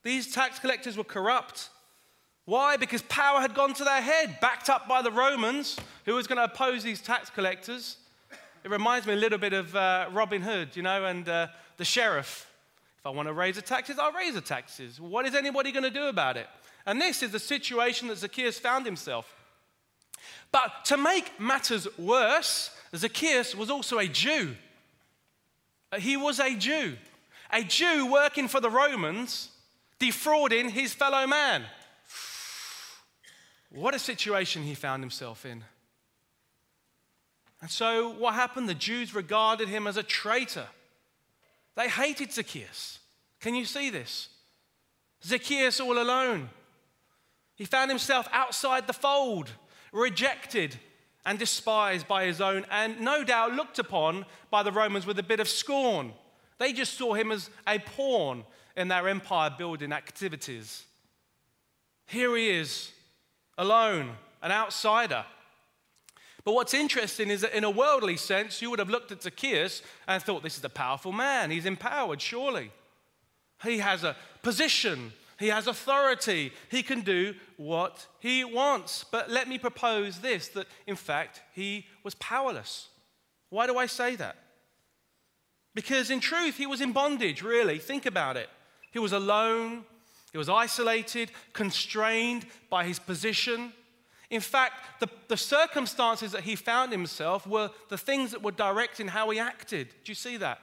These 0.04 0.32
tax 0.32 0.58
collectors 0.58 0.96
were 0.96 1.04
corrupt. 1.04 1.70
Why? 2.44 2.76
Because 2.76 3.02
power 3.02 3.40
had 3.40 3.54
gone 3.54 3.74
to 3.74 3.84
their 3.84 4.02
head, 4.02 4.38
backed 4.40 4.70
up 4.70 4.86
by 4.86 5.02
the 5.02 5.10
Romans, 5.10 5.78
who 6.04 6.14
was 6.14 6.26
going 6.26 6.38
to 6.38 6.44
oppose 6.44 6.82
these 6.82 7.00
tax 7.00 7.30
collectors. 7.30 7.96
It 8.62 8.70
reminds 8.70 9.06
me 9.06 9.14
a 9.14 9.16
little 9.16 9.38
bit 9.38 9.52
of 9.52 9.74
uh, 9.74 10.08
Robin 10.12 10.42
Hood, 10.42 10.76
you 10.76 10.82
know, 10.82 11.04
and 11.04 11.28
uh, 11.28 11.48
the 11.76 11.84
sheriff. 11.84 12.50
If 12.98 13.06
I 13.06 13.10
want 13.10 13.28
to 13.28 13.34
raise 13.34 13.56
the 13.56 13.62
taxes, 13.62 13.98
I'll 13.98 14.12
raise 14.12 14.34
the 14.34 14.40
taxes. 14.40 15.00
What 15.00 15.26
is 15.26 15.34
anybody 15.34 15.72
going 15.72 15.84
to 15.84 15.90
do 15.90 16.06
about 16.06 16.36
it? 16.36 16.46
And 16.86 17.00
this 17.00 17.22
is 17.22 17.32
the 17.32 17.38
situation 17.38 18.08
that 18.08 18.18
Zacchaeus 18.18 18.58
found 18.58 18.86
himself. 18.86 19.34
But 20.52 20.84
to 20.86 20.96
make 20.96 21.38
matters 21.40 21.86
worse, 21.98 22.70
Zacchaeus 22.94 23.54
was 23.54 23.70
also 23.70 23.98
a 23.98 24.06
Jew. 24.06 24.54
Uh, 25.90 25.98
he 25.98 26.16
was 26.16 26.40
a 26.40 26.54
Jew, 26.54 26.96
a 27.52 27.62
Jew 27.62 28.10
working 28.10 28.48
for 28.48 28.60
the 28.60 28.70
Romans, 28.70 29.50
defrauding 29.98 30.70
his 30.70 30.92
fellow 30.92 31.26
man. 31.26 31.64
What 33.70 33.94
a 33.94 33.98
situation 33.98 34.62
he 34.62 34.74
found 34.74 35.02
himself 35.02 35.44
in. 35.44 35.64
And 37.60 37.70
so, 37.70 38.10
what 38.10 38.34
happened? 38.34 38.68
The 38.68 38.74
Jews 38.74 39.14
regarded 39.14 39.68
him 39.68 39.86
as 39.86 39.96
a 39.96 40.02
traitor. 40.02 40.66
They 41.76 41.88
hated 41.88 42.32
Zacchaeus. 42.32 42.98
Can 43.40 43.54
you 43.54 43.64
see 43.64 43.90
this? 43.90 44.28
Zacchaeus 45.24 45.80
all 45.80 45.98
alone. 45.98 46.50
He 47.56 47.64
found 47.64 47.90
himself 47.90 48.28
outside 48.32 48.86
the 48.86 48.92
fold, 48.92 49.50
rejected 49.94 50.76
and 51.24 51.38
despised 51.38 52.06
by 52.06 52.26
his 52.26 52.42
own, 52.42 52.66
and 52.70 53.00
no 53.00 53.24
doubt 53.24 53.54
looked 53.54 53.78
upon 53.78 54.26
by 54.50 54.62
the 54.62 54.72
Romans 54.72 55.06
with 55.06 55.18
a 55.18 55.22
bit 55.22 55.40
of 55.40 55.48
scorn. 55.48 56.12
They 56.58 56.74
just 56.74 56.98
saw 56.98 57.14
him 57.14 57.32
as 57.32 57.48
a 57.66 57.78
pawn 57.78 58.44
in 58.76 58.88
their 58.88 59.08
empire 59.08 59.50
building 59.56 59.92
activities. 59.92 60.84
Here 62.06 62.36
he 62.36 62.50
is, 62.50 62.92
alone, 63.56 64.10
an 64.42 64.52
outsider. 64.52 65.24
But 66.44 66.52
what's 66.52 66.74
interesting 66.74 67.30
is 67.30 67.40
that 67.40 67.56
in 67.56 67.64
a 67.64 67.70
worldly 67.70 68.18
sense, 68.18 68.60
you 68.60 68.68
would 68.68 68.78
have 68.78 68.90
looked 68.90 69.12
at 69.12 69.22
Zacchaeus 69.22 69.80
and 70.06 70.22
thought, 70.22 70.42
this 70.42 70.58
is 70.58 70.64
a 70.64 70.68
powerful 70.68 71.12
man. 71.12 71.50
He's 71.50 71.64
empowered, 71.64 72.20
surely. 72.20 72.70
He 73.62 73.78
has 73.78 74.04
a 74.04 74.14
position, 74.42 75.14
he 75.38 75.48
has 75.48 75.66
authority, 75.66 76.52
he 76.70 76.82
can 76.82 77.00
do 77.00 77.34
what 77.56 78.06
he 78.20 78.44
wants. 78.44 79.04
But 79.10 79.30
let 79.30 79.48
me 79.48 79.58
propose 79.58 80.20
this 80.20 80.48
that 80.48 80.66
in 80.86 80.96
fact, 80.96 81.42
he 81.52 81.86
was 82.02 82.14
powerless. 82.16 82.88
Why 83.50 83.66
do 83.66 83.76
I 83.76 83.86
say 83.86 84.16
that? 84.16 84.36
Because 85.74 86.10
in 86.10 86.20
truth, 86.20 86.56
he 86.56 86.66
was 86.66 86.80
in 86.80 86.92
bondage, 86.92 87.42
really. 87.42 87.78
Think 87.78 88.06
about 88.06 88.36
it. 88.36 88.48
He 88.92 88.98
was 88.98 89.12
alone, 89.12 89.84
he 90.30 90.38
was 90.38 90.48
isolated, 90.48 91.30
constrained 91.52 92.46
by 92.70 92.84
his 92.84 92.98
position. 92.98 93.72
In 94.30 94.40
fact, 94.40 95.00
the, 95.00 95.08
the 95.28 95.36
circumstances 95.36 96.32
that 96.32 96.42
he 96.42 96.56
found 96.56 96.92
himself 96.92 97.46
were 97.46 97.70
the 97.88 97.98
things 97.98 98.30
that 98.30 98.42
were 98.42 98.52
directing 98.52 99.08
how 99.08 99.30
he 99.30 99.38
acted. 99.38 99.88
Do 100.04 100.10
you 100.10 100.14
see 100.14 100.36
that? 100.38 100.60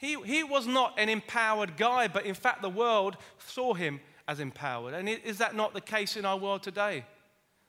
He, 0.00 0.16
he 0.24 0.42
was 0.42 0.66
not 0.66 0.94
an 0.98 1.10
empowered 1.10 1.76
guy, 1.76 2.08
but 2.08 2.24
in 2.24 2.32
fact, 2.34 2.62
the 2.62 2.70
world 2.70 3.18
saw 3.36 3.74
him 3.74 4.00
as 4.26 4.40
empowered. 4.40 4.94
And 4.94 5.06
is 5.10 5.36
that 5.38 5.54
not 5.54 5.74
the 5.74 5.80
case 5.82 6.16
in 6.16 6.24
our 6.24 6.38
world 6.38 6.62
today? 6.62 7.04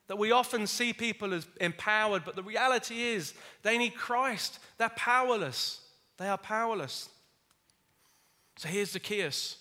That 0.08 0.18
we 0.18 0.32
often 0.32 0.66
see 0.66 0.94
people 0.94 1.34
as 1.34 1.46
empowered, 1.60 2.24
but 2.24 2.38
the 2.38 2.44
reality 2.44 3.04
is 3.04 3.34
they 3.64 3.78
need 3.78 3.96
Christ. 3.96 4.60
They're 4.78 4.88
powerless. 4.96 5.82
They 6.16 6.30
are 6.30 6.38
powerless. 6.38 7.10
So 8.56 8.70
here's 8.70 8.92
Zacchaeus, 8.92 9.58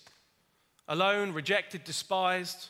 alone, 0.87 1.33
rejected, 1.33 1.83
despised, 1.83 2.69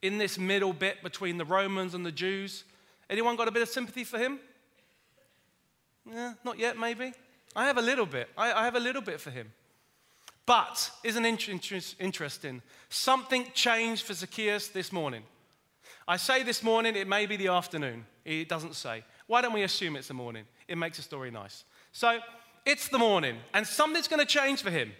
in 0.00 0.16
this 0.16 0.38
middle 0.38 0.72
bit 0.72 1.02
between 1.02 1.36
the 1.36 1.44
Romans 1.44 1.92
and 1.92 2.06
the 2.06 2.12
Jews. 2.12 2.64
Anyone 3.10 3.36
got 3.36 3.48
a 3.48 3.52
bit 3.52 3.62
of 3.62 3.68
sympathy 3.68 4.04
for 4.04 4.18
him? 4.18 4.40
Yeah, 6.10 6.32
not 6.44 6.58
yet, 6.58 6.78
maybe. 6.78 7.12
I 7.56 7.66
have 7.66 7.78
a 7.78 7.82
little 7.82 8.06
bit. 8.06 8.28
I, 8.36 8.52
I 8.52 8.64
have 8.64 8.74
a 8.74 8.80
little 8.80 9.02
bit 9.02 9.20
for 9.20 9.30
him. 9.30 9.52
But 10.46 10.90
isn't 11.02 11.24
it 11.24 11.96
interesting? 12.00 12.62
Something 12.88 13.46
changed 13.54 14.02
for 14.04 14.12
Zacchaeus 14.12 14.68
this 14.68 14.92
morning. 14.92 15.22
I 16.06 16.18
say 16.18 16.42
this 16.42 16.62
morning, 16.62 16.96
it 16.96 17.08
may 17.08 17.24
be 17.24 17.36
the 17.36 17.48
afternoon. 17.48 18.04
It 18.24 18.48
doesn't 18.48 18.74
say. 18.74 19.04
Why 19.26 19.40
don't 19.40 19.54
we 19.54 19.62
assume 19.62 19.96
it's 19.96 20.08
the 20.08 20.14
morning? 20.14 20.44
It 20.68 20.76
makes 20.76 20.98
the 20.98 21.02
story 21.02 21.30
nice. 21.30 21.64
So 21.92 22.18
it's 22.66 22.88
the 22.88 22.98
morning, 22.98 23.36
and 23.54 23.66
something's 23.66 24.08
going 24.08 24.20
to 24.20 24.26
change 24.26 24.62
for 24.62 24.70
him. 24.70 24.92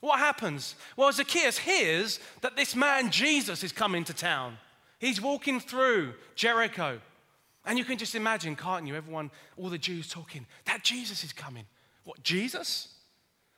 What 0.00 0.18
happens? 0.18 0.76
Well, 0.96 1.10
Zacchaeus 1.10 1.58
hears 1.58 2.20
that 2.42 2.56
this 2.56 2.76
man, 2.76 3.10
Jesus, 3.10 3.64
is 3.64 3.72
coming 3.72 4.04
to 4.04 4.14
town. 4.14 4.58
He's 4.98 5.20
walking 5.20 5.58
through 5.58 6.14
Jericho. 6.36 7.00
And 7.66 7.78
you 7.78 7.84
can 7.84 7.98
just 7.98 8.14
imagine, 8.14 8.54
can't 8.54 8.86
you? 8.86 8.94
Everyone, 8.94 9.30
all 9.56 9.70
the 9.70 9.78
Jews 9.78 10.08
talking, 10.08 10.46
that 10.66 10.84
Jesus 10.84 11.24
is 11.24 11.32
coming. 11.32 11.64
What, 12.04 12.22
Jesus? 12.22 12.88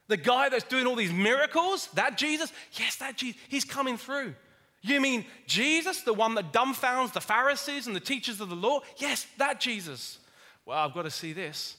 The 0.08 0.16
guy 0.16 0.48
that's 0.48 0.64
doing 0.64 0.86
all 0.86 0.96
these 0.96 1.12
miracles? 1.12 1.88
That 1.94 2.16
Jesus? 2.16 2.52
Yes, 2.72 2.96
that 2.96 3.16
Jesus. 3.16 3.40
He's 3.48 3.64
coming 3.64 3.96
through. 3.96 4.34
You 4.82 5.00
mean 5.00 5.24
Jesus, 5.46 6.02
the 6.02 6.14
one 6.14 6.34
that 6.36 6.52
dumbfounds 6.52 7.12
the 7.12 7.20
Pharisees 7.20 7.86
and 7.86 7.96
the 7.96 8.00
teachers 8.00 8.40
of 8.40 8.48
the 8.48 8.54
law? 8.54 8.80
Yes, 8.98 9.26
that 9.38 9.60
Jesus. 9.60 10.18
Well, 10.64 10.78
I've 10.78 10.94
got 10.94 11.02
to 11.02 11.10
see 11.10 11.32
this. 11.32 11.76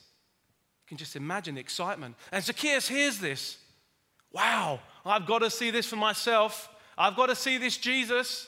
You 0.83 0.89
can 0.89 0.97
just 0.97 1.15
imagine 1.15 1.55
the 1.55 1.61
excitement. 1.61 2.15
And 2.31 2.43
Zacchaeus 2.43 2.87
hears 2.87 3.19
this. 3.19 3.57
Wow, 4.33 4.81
I've 5.05 5.25
got 5.25 5.39
to 5.39 5.49
see 5.49 5.71
this 5.71 5.87
for 5.87 5.95
myself. 5.95 6.69
I've 6.97 7.15
got 7.15 7.27
to 7.27 7.35
see 7.35 7.57
this 7.57 7.77
Jesus. 7.77 8.47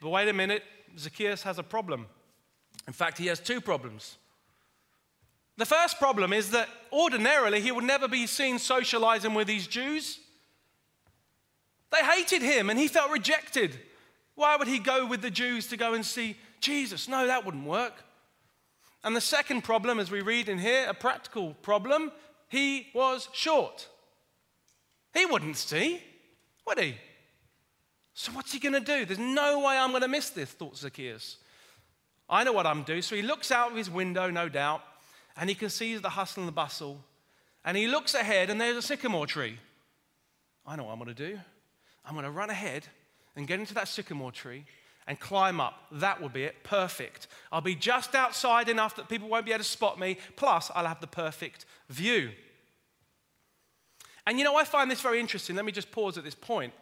But 0.00 0.08
wait 0.08 0.28
a 0.28 0.32
minute, 0.32 0.62
Zacchaeus 0.98 1.42
has 1.42 1.58
a 1.58 1.62
problem. 1.62 2.06
In 2.86 2.92
fact, 2.92 3.18
he 3.18 3.26
has 3.26 3.40
two 3.40 3.60
problems. 3.60 4.16
The 5.62 5.66
first 5.66 6.00
problem 6.00 6.32
is 6.32 6.50
that 6.50 6.68
ordinarily 6.92 7.60
he 7.60 7.70
would 7.70 7.84
never 7.84 8.08
be 8.08 8.26
seen 8.26 8.58
socializing 8.58 9.32
with 9.32 9.46
these 9.46 9.68
Jews. 9.68 10.18
They 11.92 12.04
hated 12.04 12.42
him 12.42 12.68
and 12.68 12.76
he 12.76 12.88
felt 12.88 13.12
rejected. 13.12 13.78
Why 14.34 14.56
would 14.56 14.66
he 14.66 14.80
go 14.80 15.06
with 15.06 15.22
the 15.22 15.30
Jews 15.30 15.68
to 15.68 15.76
go 15.76 15.94
and 15.94 16.04
see 16.04 16.36
Jesus? 16.60 17.06
No, 17.06 17.28
that 17.28 17.46
wouldn't 17.46 17.64
work. 17.64 18.02
And 19.04 19.14
the 19.14 19.20
second 19.20 19.62
problem, 19.62 20.00
as 20.00 20.10
we 20.10 20.20
read 20.20 20.48
in 20.48 20.58
here, 20.58 20.84
a 20.88 20.94
practical 20.94 21.54
problem, 21.62 22.10
he 22.48 22.88
was 22.92 23.28
short. 23.32 23.86
He 25.14 25.26
wouldn't 25.26 25.58
see, 25.58 26.02
would 26.66 26.80
he? 26.80 26.96
So 28.14 28.32
what's 28.32 28.50
he 28.50 28.58
going 28.58 28.72
to 28.72 28.80
do? 28.80 29.04
There's 29.04 29.20
no 29.20 29.60
way 29.60 29.78
I'm 29.78 29.90
going 29.90 30.02
to 30.02 30.08
miss 30.08 30.30
this, 30.30 30.50
thought 30.50 30.76
Zacchaeus. 30.76 31.36
I 32.28 32.42
know 32.42 32.52
what 32.52 32.66
I'm 32.66 32.82
doing. 32.82 33.02
So 33.02 33.14
he 33.14 33.22
looks 33.22 33.52
out 33.52 33.70
of 33.70 33.76
his 33.76 33.88
window, 33.88 34.28
no 34.28 34.48
doubt, 34.48 34.82
and 35.36 35.48
he 35.48 35.54
can 35.54 35.70
see 35.70 35.96
the 35.96 36.10
hustle 36.10 36.42
and 36.42 36.48
the 36.48 36.52
bustle. 36.52 37.04
And 37.64 37.76
he 37.76 37.86
looks 37.86 38.14
ahead, 38.14 38.50
and 38.50 38.60
there's 38.60 38.76
a 38.76 38.82
sycamore 38.82 39.26
tree. 39.26 39.58
I 40.66 40.76
know 40.76 40.84
what 40.84 40.92
I'm 40.92 40.98
going 40.98 41.14
to 41.14 41.28
do. 41.32 41.38
I'm 42.04 42.14
going 42.14 42.24
to 42.24 42.30
run 42.30 42.50
ahead 42.50 42.86
and 43.36 43.46
get 43.46 43.60
into 43.60 43.74
that 43.74 43.88
sycamore 43.88 44.32
tree 44.32 44.64
and 45.06 45.18
climb 45.18 45.60
up. 45.60 45.86
That 45.92 46.20
will 46.20 46.28
be 46.28 46.44
it. 46.44 46.62
Perfect. 46.64 47.26
I'll 47.50 47.60
be 47.60 47.74
just 47.74 48.14
outside 48.14 48.68
enough 48.68 48.96
that 48.96 49.08
people 49.08 49.28
won't 49.28 49.44
be 49.44 49.52
able 49.52 49.62
to 49.62 49.68
spot 49.68 49.98
me. 49.98 50.18
Plus, 50.36 50.70
I'll 50.74 50.86
have 50.86 51.00
the 51.00 51.06
perfect 51.06 51.66
view. 51.88 52.30
And 54.26 54.38
you 54.38 54.44
know, 54.44 54.56
I 54.56 54.64
find 54.64 54.90
this 54.90 55.00
very 55.00 55.18
interesting. 55.18 55.56
Let 55.56 55.64
me 55.64 55.72
just 55.72 55.90
pause 55.90 56.16
at 56.16 56.24
this 56.24 56.34
point. 56.34 56.72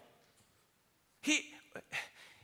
He, 1.23 1.41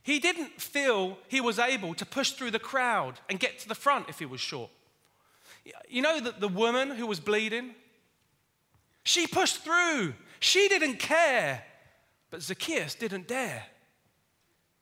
he 0.03 0.19
didn't 0.19 0.61
feel 0.61 1.19
he 1.29 1.41
was 1.41 1.59
able 1.59 1.95
to 1.95 2.07
push 2.07 2.31
through 2.33 2.53
the 2.53 2.59
crowd 2.59 3.21
and 3.29 3.39
get 3.39 3.59
to 3.61 3.69
the 3.69 3.75
front 3.75 4.09
if 4.09 4.19
he 4.19 4.27
was 4.27 4.41
short. 4.41 4.71
You 5.89 6.03
know 6.03 6.21
that 6.21 6.41
the 6.41 6.49
woman 6.49 6.91
who 6.91 7.07
was 7.07 7.21
bleeding? 7.21 7.75
She 9.05 9.27
pushed 9.27 9.63
through. 9.63 10.15
She 10.41 10.69
didn't 10.69 10.99
care. 10.99 11.63
But 12.31 12.43
Zacchaeus 12.43 12.95
didn't 12.95 13.29
dare. 13.29 13.65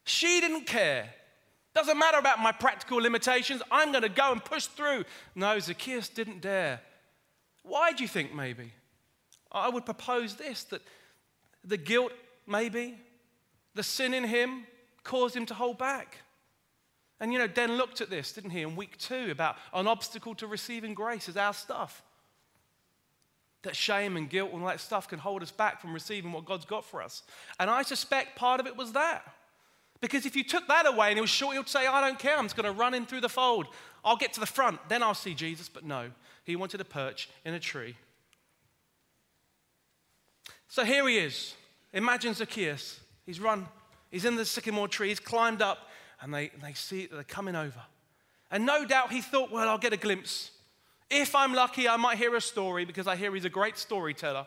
She 0.04 0.40
didn't 0.40 0.66
care. 0.66 1.10
Doesn't 1.74 1.98
matter 1.98 2.18
about 2.18 2.38
my 2.38 2.52
practical 2.52 2.98
limitations. 2.98 3.62
I'm 3.70 3.90
going 3.90 4.02
to 4.02 4.08
go 4.08 4.32
and 4.32 4.44
push 4.44 4.66
through. 4.66 5.04
No, 5.34 5.58
Zacchaeus 5.58 6.08
didn't 6.08 6.40
dare. 6.40 6.80
Why 7.62 7.92
do 7.92 8.02
you 8.02 8.08
think, 8.08 8.34
maybe? 8.34 8.72
I 9.50 9.68
would 9.68 9.84
propose 9.84 10.34
this 10.36 10.64
that 10.64 10.82
the 11.64 11.76
guilt, 11.76 12.12
maybe, 12.46 12.98
the 13.74 13.82
sin 13.82 14.14
in 14.14 14.24
him 14.24 14.66
caused 15.02 15.34
him 15.34 15.46
to 15.46 15.54
hold 15.54 15.78
back. 15.78 16.18
And 17.20 17.32
you 17.32 17.38
know, 17.38 17.46
Den 17.46 17.76
looked 17.76 18.00
at 18.00 18.10
this, 18.10 18.32
didn't 18.32 18.50
he, 18.50 18.62
in 18.62 18.76
week 18.76 18.98
two 18.98 19.30
about 19.30 19.56
an 19.72 19.86
obstacle 19.86 20.34
to 20.36 20.46
receiving 20.46 20.94
grace 20.94 21.28
is 21.28 21.36
our 21.36 21.54
stuff. 21.54 22.02
That 23.62 23.76
shame 23.76 24.16
and 24.16 24.28
guilt 24.28 24.52
and 24.52 24.62
all 24.62 24.68
that 24.68 24.80
stuff 24.80 25.08
can 25.08 25.18
hold 25.18 25.42
us 25.42 25.50
back 25.50 25.80
from 25.80 25.94
receiving 25.94 26.32
what 26.32 26.44
God's 26.44 26.66
got 26.66 26.84
for 26.84 27.02
us. 27.02 27.22
And 27.58 27.70
I 27.70 27.82
suspect 27.82 28.36
part 28.36 28.60
of 28.60 28.66
it 28.66 28.76
was 28.76 28.92
that. 28.92 29.22
Because 30.00 30.26
if 30.26 30.36
you 30.36 30.44
took 30.44 30.66
that 30.68 30.86
away 30.86 31.08
and 31.10 31.18
it 31.18 31.22
was 31.22 31.30
short, 31.30 31.54
he 31.54 31.58
would 31.58 31.68
say, 31.68 31.86
I 31.86 32.00
don't 32.00 32.18
care, 32.18 32.36
I'm 32.36 32.44
just 32.44 32.56
going 32.56 32.66
to 32.66 32.78
run 32.78 32.92
in 32.92 33.06
through 33.06 33.22
the 33.22 33.28
fold. 33.28 33.66
I'll 34.04 34.16
get 34.16 34.34
to 34.34 34.40
the 34.40 34.46
front, 34.46 34.80
then 34.88 35.02
I'll 35.02 35.14
see 35.14 35.32
Jesus. 35.32 35.68
But 35.68 35.84
no, 35.84 36.10
he 36.44 36.56
wanted 36.56 36.80
a 36.82 36.84
perch 36.84 37.30
in 37.44 37.54
a 37.54 37.60
tree. 37.60 37.96
So 40.68 40.84
here 40.84 41.08
he 41.08 41.18
is. 41.18 41.54
Imagine 41.94 42.34
Zacchaeus. 42.34 43.00
He's 43.24 43.40
run, 43.40 43.66
he's 44.10 44.24
in 44.24 44.36
the 44.36 44.44
sycamore 44.44 44.88
tree, 44.88 45.08
he's 45.08 45.20
climbed 45.20 45.62
up, 45.62 45.88
and 46.20 46.32
they, 46.32 46.50
they 46.62 46.72
see 46.72 47.06
they're 47.06 47.24
coming 47.24 47.56
over. 47.56 47.80
And 48.50 48.66
no 48.66 48.84
doubt 48.84 49.12
he 49.12 49.20
thought, 49.20 49.50
well, 49.50 49.68
I'll 49.68 49.78
get 49.78 49.92
a 49.92 49.96
glimpse. 49.96 50.50
If 51.10 51.34
I'm 51.34 51.54
lucky, 51.54 51.88
I 51.88 51.96
might 51.96 52.18
hear 52.18 52.34
a 52.34 52.40
story 52.40 52.84
because 52.84 53.06
I 53.06 53.16
hear 53.16 53.34
he's 53.34 53.44
a 53.44 53.50
great 53.50 53.76
storyteller. 53.76 54.46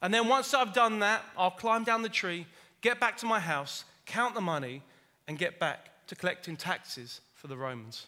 And 0.00 0.14
then 0.14 0.28
once 0.28 0.54
I've 0.54 0.72
done 0.72 1.00
that, 1.00 1.24
I'll 1.36 1.50
climb 1.50 1.84
down 1.84 2.02
the 2.02 2.08
tree, 2.08 2.46
get 2.80 3.00
back 3.00 3.16
to 3.18 3.26
my 3.26 3.40
house, 3.40 3.84
count 4.06 4.34
the 4.34 4.40
money, 4.40 4.82
and 5.26 5.38
get 5.38 5.58
back 5.58 5.90
to 6.06 6.14
collecting 6.14 6.56
taxes 6.56 7.20
for 7.34 7.48
the 7.48 7.56
Romans. 7.56 8.06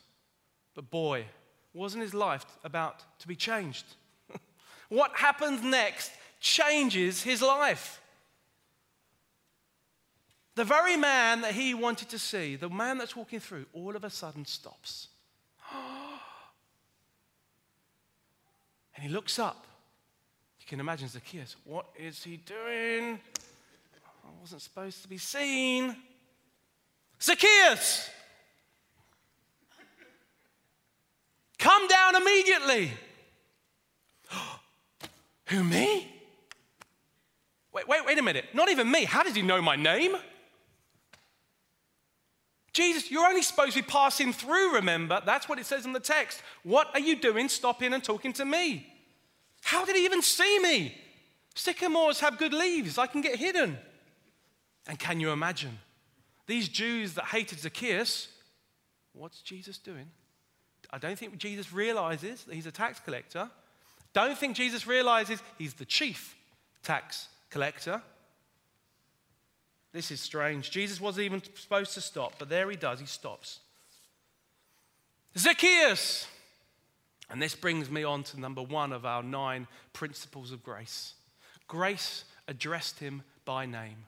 But 0.75 0.91
boy, 0.91 1.27
wasn't 1.75 2.03
his 2.03 2.15
life 2.15 2.47
about 2.65 3.05
to 3.21 3.29
be 3.29 3.37
changed? 3.37 3.85
what 4.89 5.13
happens 5.15 5.63
next 5.63 6.13
changes 6.41 7.23
his 7.23 7.43
life. 7.43 8.00
The 10.57 10.65
very 10.65 10.97
man 10.97 11.43
that 11.43 11.55
he 11.55 11.75
wanted 11.75 12.09
to 12.11 12.19
see, 12.19 12.57
the 12.57 12.69
man 12.69 12.99
that's 12.99 13.15
walking 13.15 13.41
through, 13.41 13.67
all 13.73 13.95
of 13.95 14.05
a 14.05 14.11
sudden 14.11 14.45
stops. 14.45 15.09
and 18.95 19.05
he 19.05 19.09
looks 19.09 19.39
up. 19.39 19.67
You 20.61 20.67
can 20.67 20.81
imagine 20.81 21.09
Zacchaeus. 21.09 21.57
What 21.65 21.87
is 21.97 22.23
he 22.23 22.37
doing? 22.37 23.21
I 24.25 24.29
wasn't 24.41 24.63
supposed 24.63 25.03
to 25.03 25.09
be 25.09 25.19
seen. 25.19 25.97
Zacchaeus! 27.23 28.11
Come 31.59 31.87
down 31.89 32.17
immediately. 32.17 32.91
Who, 35.47 35.63
me? 35.63 36.11
Wait, 37.73 37.87
wait, 37.87 38.05
wait 38.05 38.19
a 38.19 38.23
minute. 38.23 38.47
Not 38.55 38.69
even 38.71 38.91
me. 38.91 39.05
How 39.05 39.23
did 39.23 39.37
he 39.37 39.43
know 39.43 39.63
my 39.63 39.77
name? 39.77 40.17
Jesus, 42.73 43.11
you're 43.11 43.27
only 43.27 43.43
supposed 43.43 43.73
to 43.73 43.83
be 43.83 43.87
passing 43.87 44.33
through, 44.33 44.75
remember? 44.75 45.21
That's 45.25 45.49
what 45.49 45.59
it 45.59 45.67
says 45.67 45.87
in 45.87 45.93
the 45.93 46.01
text. 46.01 46.43
What 46.63 46.89
are 46.95 47.01
you 47.01 47.17
doing 47.17 47.49
stopping 47.49 47.93
and 47.93 48.03
talking 48.03 48.33
to 48.35 48.45
me? 48.45 48.87
How 49.63 49.85
did 49.85 49.97
he 49.97 50.05
even 50.05 50.23
see 50.23 50.59
me? 50.61 50.95
Sycamores 51.55 52.21
have 52.21 52.39
good 52.39 52.53
leaves, 52.53 52.97
I 52.97 53.07
can 53.07 53.21
get 53.21 53.37
hidden. 53.37 53.79
And 54.87 54.99
can 54.99 55.21
you 55.21 55.31
imagine? 55.31 55.79
These 56.47 56.69
Jews 56.69 57.15
that 57.15 57.27
hated 57.27 57.61
Zacchaeus, 57.61 58.29
what's 59.13 59.41
Jesus 59.43 59.79
doing? 59.79 60.11
I 60.93 60.99
don't 60.99 61.19
think 61.19 61.39
Jesus 61.39 61.73
realizes 61.73 62.45
that 62.45 62.55
he's 62.55 62.67
a 62.67 62.73
tax 62.73 62.99
collector. 63.01 63.51
Don't 64.13 64.37
think 64.37 64.57
Jesus 64.57 64.87
realizes 64.87 65.43
he's 65.59 65.75
the 65.75 65.85
chief 65.85 66.37
tax 66.83 67.29
collector. 67.51 68.03
This 69.93 70.11
is 70.11 70.21
strange. 70.21 70.71
Jesus 70.71 71.01
wasn't 71.01 71.25
even 71.25 71.43
supposed 71.55 71.95
to 71.95 72.01
stop, 72.01 72.35
but 72.39 72.49
there 72.49 72.71
he 72.71 72.77
does. 72.77 73.01
He 73.01 73.07
stops. 73.07 73.61
Zacchaeus! 75.37 76.27
And 77.29 77.41
this 77.41 77.55
brings 77.55 77.91
me 77.91 78.03
on 78.03 78.25
to 78.25 78.41
number 78.41 78.63
one 78.63 78.93
of 78.93 79.07
our 79.07 79.23
nine 79.23 79.69
principles 79.93 80.53
of 80.53 80.63
grace. 80.63 81.15
Grace 81.69 82.25
addressed 82.49 82.99
him 82.99 83.23
by 83.45 83.67
name. 83.67 84.05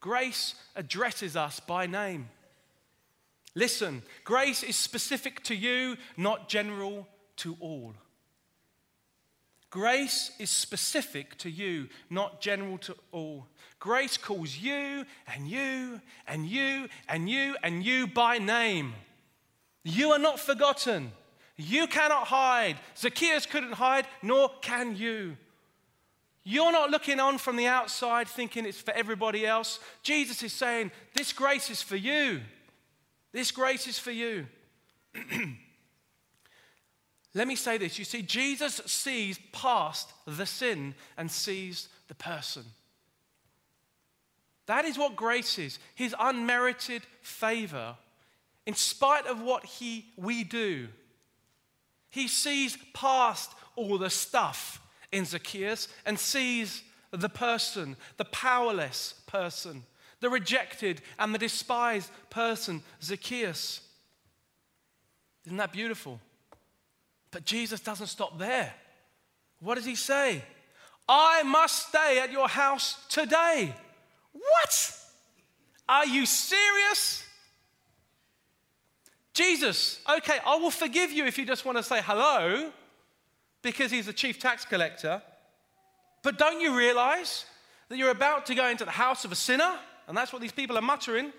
Grace 0.00 0.54
addresses 0.76 1.36
us 1.36 1.60
by 1.60 1.86
name. 1.86 2.28
Listen, 3.54 4.02
grace 4.24 4.62
is 4.62 4.76
specific 4.76 5.42
to 5.44 5.54
you, 5.54 5.96
not 6.16 6.48
general 6.48 7.08
to 7.36 7.56
all. 7.60 7.94
Grace 9.70 10.32
is 10.40 10.50
specific 10.50 11.38
to 11.38 11.50
you, 11.50 11.88
not 12.10 12.40
general 12.40 12.76
to 12.78 12.96
all. 13.12 13.46
Grace 13.78 14.16
calls 14.16 14.56
you 14.56 15.06
and 15.32 15.48
you 15.48 16.00
and 16.26 16.46
you 16.46 16.88
and 17.08 17.30
you 17.30 17.56
and 17.62 17.84
you 17.84 18.08
by 18.08 18.38
name. 18.38 18.92
You 19.84 20.10
are 20.10 20.18
not 20.18 20.40
forgotten. 20.40 21.12
You 21.56 21.86
cannot 21.86 22.26
hide. 22.26 22.76
Zacchaeus 22.96 23.46
couldn't 23.46 23.72
hide, 23.72 24.06
nor 24.22 24.50
can 24.60 24.96
you. 24.96 25.36
You're 26.42 26.72
not 26.72 26.90
looking 26.90 27.20
on 27.20 27.38
from 27.38 27.56
the 27.56 27.66
outside 27.66 28.26
thinking 28.26 28.66
it's 28.66 28.80
for 28.80 28.92
everybody 28.92 29.46
else. 29.46 29.78
Jesus 30.02 30.42
is 30.42 30.52
saying, 30.52 30.90
This 31.14 31.32
grace 31.32 31.70
is 31.70 31.80
for 31.80 31.96
you. 31.96 32.40
This 33.32 33.50
grace 33.52 33.86
is 33.86 33.98
for 33.98 34.10
you. 34.10 34.46
Let 37.34 37.46
me 37.46 37.56
say 37.56 37.78
this. 37.78 37.98
You 37.98 38.04
see, 38.04 38.22
Jesus 38.22 38.80
sees 38.86 39.38
past 39.52 40.12
the 40.26 40.46
sin 40.46 40.94
and 41.16 41.30
sees 41.30 41.88
the 42.08 42.14
person. 42.14 42.64
That 44.66 44.84
is 44.84 44.98
what 44.98 45.16
grace 45.16 45.58
is 45.58 45.78
his 45.94 46.14
unmerited 46.18 47.02
favor. 47.22 47.96
In 48.66 48.74
spite 48.74 49.26
of 49.26 49.40
what 49.40 49.64
he, 49.64 50.06
we 50.16 50.44
do, 50.44 50.88
he 52.10 52.28
sees 52.28 52.76
past 52.92 53.52
all 53.76 53.98
the 53.98 54.10
stuff 54.10 54.80
in 55.12 55.24
Zacchaeus 55.24 55.88
and 56.04 56.18
sees 56.18 56.82
the 57.10 57.28
person, 57.28 57.96
the 58.16 58.24
powerless 58.26 59.14
person, 59.26 59.84
the 60.20 60.30
rejected 60.30 61.00
and 61.18 61.34
the 61.34 61.38
despised 61.38 62.10
person, 62.28 62.82
Zacchaeus. 63.02 63.80
Isn't 65.46 65.56
that 65.56 65.72
beautiful? 65.72 66.20
But 67.30 67.44
Jesus 67.44 67.80
doesn't 67.80 68.08
stop 68.08 68.38
there. 68.38 68.72
What 69.60 69.76
does 69.76 69.84
he 69.84 69.94
say? 69.94 70.42
I 71.08 71.42
must 71.42 71.88
stay 71.88 72.20
at 72.20 72.32
your 72.32 72.48
house 72.48 72.96
today. 73.08 73.74
What? 74.32 74.96
Are 75.88 76.06
you 76.06 76.24
serious? 76.24 77.24
Jesus, 79.34 80.00
okay, 80.18 80.38
I 80.46 80.56
will 80.56 80.70
forgive 80.70 81.10
you 81.10 81.24
if 81.24 81.38
you 81.38 81.44
just 81.44 81.64
want 81.64 81.78
to 81.78 81.82
say 81.82 82.00
hello 82.02 82.70
because 83.62 83.90
he's 83.90 84.06
the 84.06 84.12
chief 84.12 84.38
tax 84.38 84.64
collector. 84.64 85.22
But 86.22 86.38
don't 86.38 86.60
you 86.60 86.76
realize 86.76 87.44
that 87.88 87.96
you're 87.96 88.10
about 88.10 88.46
to 88.46 88.54
go 88.54 88.66
into 88.66 88.84
the 88.84 88.90
house 88.90 89.24
of 89.24 89.32
a 89.32 89.36
sinner? 89.36 89.78
And 90.06 90.16
that's 90.16 90.32
what 90.32 90.42
these 90.42 90.52
people 90.52 90.76
are 90.76 90.82
muttering. 90.82 91.32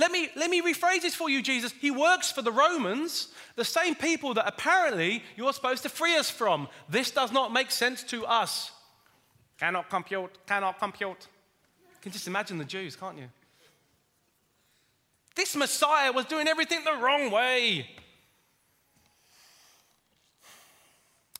Let 0.00 0.12
me, 0.12 0.30
let 0.34 0.48
me 0.48 0.62
rephrase 0.62 1.02
this 1.02 1.14
for 1.14 1.28
you, 1.28 1.42
Jesus. 1.42 1.74
He 1.78 1.90
works 1.90 2.32
for 2.32 2.40
the 2.40 2.50
Romans, 2.50 3.28
the 3.54 3.66
same 3.66 3.94
people 3.94 4.32
that 4.32 4.48
apparently 4.48 5.22
you're 5.36 5.52
supposed 5.52 5.82
to 5.82 5.90
free 5.90 6.16
us 6.16 6.30
from. 6.30 6.68
This 6.88 7.10
does 7.10 7.32
not 7.32 7.52
make 7.52 7.70
sense 7.70 8.02
to 8.04 8.24
us. 8.24 8.72
Cannot 9.58 9.90
compute, 9.90 10.30
cannot 10.46 10.78
compute. 10.78 11.28
You 11.82 11.98
can 12.00 12.12
just 12.12 12.26
imagine 12.26 12.56
the 12.56 12.64
Jews, 12.64 12.96
can't 12.96 13.18
you? 13.18 13.28
This 15.36 15.54
Messiah 15.54 16.12
was 16.12 16.24
doing 16.24 16.48
everything 16.48 16.82
the 16.82 16.96
wrong 16.96 17.30
way. 17.30 17.86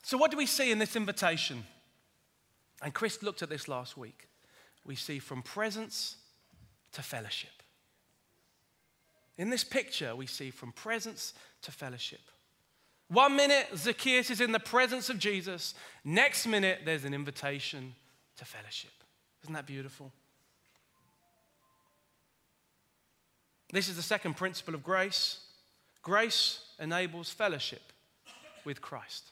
So, 0.02 0.18
what 0.18 0.30
do 0.30 0.36
we 0.36 0.44
see 0.44 0.70
in 0.70 0.78
this 0.78 0.96
invitation? 0.96 1.64
And 2.82 2.92
Chris 2.92 3.22
looked 3.22 3.40
at 3.40 3.48
this 3.48 3.68
last 3.68 3.96
week. 3.96 4.28
We 4.84 4.96
see 4.96 5.18
from 5.18 5.40
presence 5.40 6.16
to 6.92 7.02
fellowship. 7.02 7.59
In 9.40 9.48
this 9.48 9.64
picture, 9.64 10.14
we 10.14 10.26
see 10.26 10.50
from 10.50 10.70
presence 10.72 11.32
to 11.62 11.72
fellowship. 11.72 12.20
One 13.08 13.36
minute, 13.36 13.68
Zacchaeus 13.74 14.28
is 14.28 14.42
in 14.42 14.52
the 14.52 14.60
presence 14.60 15.08
of 15.08 15.18
Jesus. 15.18 15.72
Next 16.04 16.46
minute, 16.46 16.80
there's 16.84 17.06
an 17.06 17.14
invitation 17.14 17.94
to 18.36 18.44
fellowship. 18.44 18.90
Isn't 19.42 19.54
that 19.54 19.64
beautiful? 19.64 20.12
This 23.72 23.88
is 23.88 23.96
the 23.96 24.02
second 24.02 24.36
principle 24.36 24.74
of 24.74 24.82
grace. 24.82 25.40
Grace 26.02 26.60
enables 26.78 27.30
fellowship 27.30 27.94
with 28.66 28.82
Christ. 28.82 29.30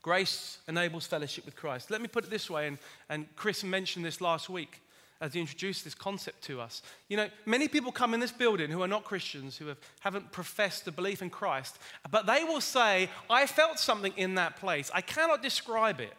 Grace 0.00 0.56
enables 0.66 1.06
fellowship 1.06 1.44
with 1.44 1.54
Christ. 1.54 1.90
Let 1.90 2.00
me 2.00 2.08
put 2.08 2.24
it 2.24 2.30
this 2.30 2.48
way, 2.48 2.66
and, 2.66 2.78
and 3.10 3.26
Chris 3.36 3.62
mentioned 3.62 4.06
this 4.06 4.22
last 4.22 4.48
week 4.48 4.80
as 5.20 5.34
he 5.34 5.40
introduced 5.40 5.84
this 5.84 5.94
concept 5.94 6.42
to 6.44 6.60
us. 6.60 6.82
You 7.08 7.16
know, 7.16 7.28
many 7.44 7.66
people 7.66 7.90
come 7.90 8.14
in 8.14 8.20
this 8.20 8.30
building 8.30 8.70
who 8.70 8.82
are 8.82 8.88
not 8.88 9.04
Christians, 9.04 9.56
who 9.56 9.66
have, 9.66 9.78
haven't 10.00 10.30
professed 10.30 10.86
a 10.86 10.92
belief 10.92 11.22
in 11.22 11.30
Christ, 11.30 11.78
but 12.10 12.26
they 12.26 12.44
will 12.44 12.60
say, 12.60 13.08
I 13.28 13.46
felt 13.46 13.78
something 13.78 14.12
in 14.16 14.36
that 14.36 14.56
place. 14.56 14.90
I 14.94 15.00
cannot 15.00 15.42
describe 15.42 16.00
it. 16.00 16.12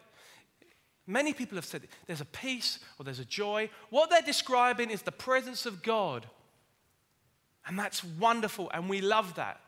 Many 1.06 1.32
people 1.32 1.56
have 1.56 1.64
said 1.64 1.88
there's 2.06 2.20
a 2.20 2.26
peace 2.26 2.78
or 2.98 3.04
there's 3.04 3.18
a 3.18 3.24
joy. 3.24 3.70
What 3.88 4.10
they're 4.10 4.22
describing 4.22 4.90
is 4.90 5.02
the 5.02 5.12
presence 5.12 5.66
of 5.66 5.82
God. 5.82 6.26
And 7.66 7.78
that's 7.78 8.04
wonderful, 8.04 8.70
and 8.72 8.88
we 8.88 9.00
love 9.00 9.34
that. 9.34 9.60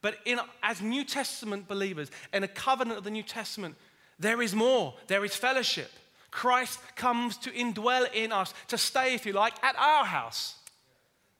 But 0.00 0.18
in, 0.24 0.38
as 0.62 0.80
New 0.80 1.04
Testament 1.04 1.66
believers, 1.66 2.10
in 2.32 2.44
a 2.44 2.48
covenant 2.48 2.98
of 2.98 3.04
the 3.04 3.10
New 3.10 3.22
Testament, 3.22 3.74
there 4.18 4.40
is 4.40 4.54
more. 4.54 4.94
There 5.06 5.24
is 5.24 5.34
fellowship. 5.34 5.90
Christ 6.30 6.80
comes 6.96 7.36
to 7.38 7.50
indwell 7.50 8.12
in 8.12 8.32
us, 8.32 8.52
to 8.68 8.78
stay, 8.78 9.14
if 9.14 9.26
you 9.26 9.32
like, 9.32 9.54
at 9.62 9.76
our 9.76 10.04
house. 10.04 10.54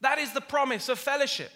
That 0.01 0.19
is 0.19 0.33
the 0.33 0.41
promise 0.41 0.89
of 0.89 0.99
fellowship. 0.99 1.51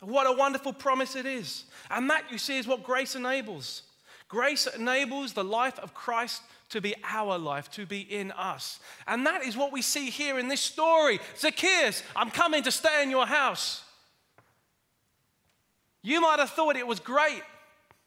What 0.00 0.26
a 0.26 0.32
wonderful 0.32 0.72
promise 0.72 1.16
it 1.16 1.26
is. 1.26 1.64
And 1.90 2.08
that, 2.10 2.24
you 2.30 2.38
see, 2.38 2.58
is 2.58 2.66
what 2.66 2.82
grace 2.82 3.16
enables. 3.16 3.82
Grace 4.28 4.66
enables 4.66 5.32
the 5.32 5.44
life 5.44 5.78
of 5.78 5.94
Christ 5.94 6.42
to 6.68 6.80
be 6.80 6.94
our 7.02 7.38
life, 7.38 7.70
to 7.72 7.86
be 7.86 8.00
in 8.00 8.30
us. 8.32 8.78
And 9.06 9.26
that 9.26 9.42
is 9.44 9.56
what 9.56 9.72
we 9.72 9.82
see 9.82 10.10
here 10.10 10.38
in 10.38 10.48
this 10.48 10.60
story. 10.60 11.18
Zacchaeus, 11.36 12.02
I'm 12.14 12.30
coming 12.30 12.62
to 12.64 12.70
stay 12.70 13.02
in 13.02 13.10
your 13.10 13.26
house. 13.26 13.82
You 16.02 16.20
might 16.20 16.38
have 16.38 16.50
thought 16.50 16.76
it 16.76 16.86
was 16.86 17.00
great 17.00 17.42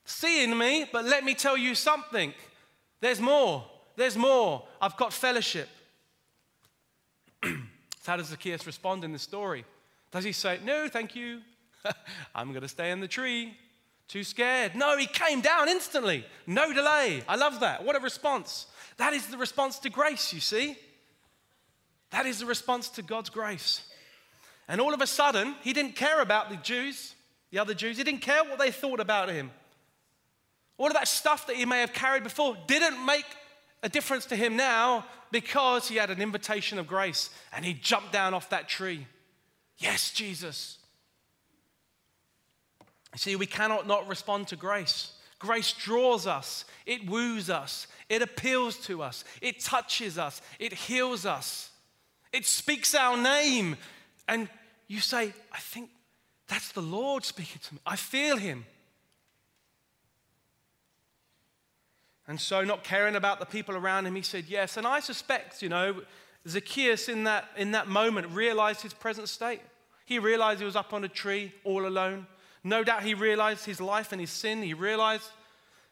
seeing 0.05 0.57
me, 0.57 0.85
but 0.91 1.05
let 1.05 1.23
me 1.23 1.33
tell 1.33 1.57
you 1.57 1.75
something. 1.75 2.33
There's 2.99 3.19
more. 3.19 3.65
There's 3.95 4.17
more. 4.17 4.63
I've 4.81 4.97
got 4.97 5.13
fellowship. 5.13 5.69
How 8.05 8.17
does 8.17 8.27
Zacchaeus 8.27 8.65
respond 8.65 9.03
in 9.03 9.11
the 9.11 9.19
story? 9.19 9.65
Does 10.11 10.23
he 10.23 10.31
say, 10.31 10.59
No, 10.63 10.87
thank 10.87 11.15
you. 11.15 11.41
I'm 12.35 12.49
going 12.49 12.61
to 12.61 12.67
stay 12.67 12.91
in 12.91 12.99
the 12.99 13.07
tree. 13.07 13.57
Too 14.07 14.23
scared. 14.23 14.75
No, 14.75 14.97
he 14.97 15.05
came 15.05 15.39
down 15.39 15.69
instantly. 15.69 16.25
No 16.45 16.73
delay. 16.73 17.23
I 17.29 17.37
love 17.37 17.61
that. 17.61 17.85
What 17.85 17.95
a 17.95 17.99
response. 17.99 18.67
That 18.97 19.13
is 19.13 19.27
the 19.27 19.37
response 19.37 19.79
to 19.79 19.89
grace, 19.89 20.33
you 20.33 20.41
see. 20.41 20.77
That 22.09 22.25
is 22.25 22.39
the 22.39 22.45
response 22.45 22.89
to 22.89 23.01
God's 23.01 23.29
grace. 23.29 23.83
And 24.67 24.81
all 24.81 24.93
of 24.93 25.01
a 25.01 25.07
sudden, 25.07 25.55
he 25.61 25.71
didn't 25.71 25.95
care 25.95 26.21
about 26.21 26.49
the 26.49 26.57
Jews, 26.57 27.15
the 27.51 27.59
other 27.59 27.73
Jews. 27.73 27.97
He 27.97 28.03
didn't 28.03 28.21
care 28.21 28.43
what 28.43 28.59
they 28.59 28.71
thought 28.71 28.99
about 28.99 29.29
him. 29.29 29.49
All 30.77 30.87
of 30.87 30.93
that 30.93 31.07
stuff 31.07 31.47
that 31.47 31.55
he 31.55 31.65
may 31.65 31.79
have 31.79 31.93
carried 31.93 32.23
before 32.23 32.57
didn't 32.67 33.05
make 33.05 33.25
a 33.83 33.89
difference 33.89 34.25
to 34.27 34.35
him 34.35 34.55
now 34.55 35.05
because 35.31 35.87
he 35.87 35.95
had 35.95 36.09
an 36.09 36.21
invitation 36.21 36.77
of 36.77 36.87
grace 36.87 37.29
and 37.53 37.65
he 37.65 37.73
jumped 37.73 38.11
down 38.11 38.33
off 38.33 38.49
that 38.49 38.69
tree. 38.69 39.07
Yes, 39.77 40.11
Jesus. 40.11 40.77
See, 43.15 43.35
we 43.35 43.45
cannot 43.45 43.87
not 43.87 44.07
respond 44.07 44.47
to 44.49 44.55
grace. 44.55 45.13
Grace 45.39 45.73
draws 45.73 46.27
us, 46.27 46.65
it 46.85 47.09
woos 47.09 47.49
us, 47.49 47.87
it 48.09 48.21
appeals 48.21 48.77
to 48.85 49.01
us, 49.01 49.23
it 49.41 49.59
touches 49.59 50.19
us, 50.19 50.39
it 50.59 50.71
heals 50.71 51.25
us, 51.25 51.71
it 52.31 52.45
speaks 52.45 52.93
our 52.93 53.17
name. 53.17 53.75
And 54.27 54.47
you 54.87 54.99
say, 54.99 55.33
I 55.51 55.57
think 55.57 55.89
that's 56.47 56.71
the 56.73 56.81
Lord 56.81 57.25
speaking 57.25 57.59
to 57.63 57.73
me. 57.73 57.79
I 57.87 57.95
feel 57.95 58.37
him. 58.37 58.65
And 62.27 62.39
so, 62.39 62.63
not 62.63 62.83
caring 62.83 63.15
about 63.15 63.39
the 63.39 63.45
people 63.45 63.75
around 63.75 64.05
him, 64.05 64.15
he 64.15 64.21
said 64.21 64.45
yes. 64.47 64.77
And 64.77 64.85
I 64.85 64.99
suspect, 64.99 65.61
you 65.61 65.69
know, 65.69 66.01
Zacchaeus 66.47 67.09
in 67.09 67.23
that, 67.25 67.49
in 67.57 67.71
that 67.71 67.87
moment 67.87 68.29
realized 68.29 68.81
his 68.81 68.93
present 68.93 69.29
state. 69.29 69.61
He 70.05 70.19
realized 70.19 70.59
he 70.59 70.65
was 70.65 70.75
up 70.75 70.93
on 70.93 71.03
a 71.03 71.09
tree 71.09 71.53
all 71.63 71.85
alone. 71.85 72.27
No 72.63 72.83
doubt 72.83 73.03
he 73.03 73.13
realized 73.13 73.65
his 73.65 73.81
life 73.81 74.11
and 74.11 74.21
his 74.21 74.29
sin. 74.29 74.61
He 74.61 74.73
realized 74.73 75.29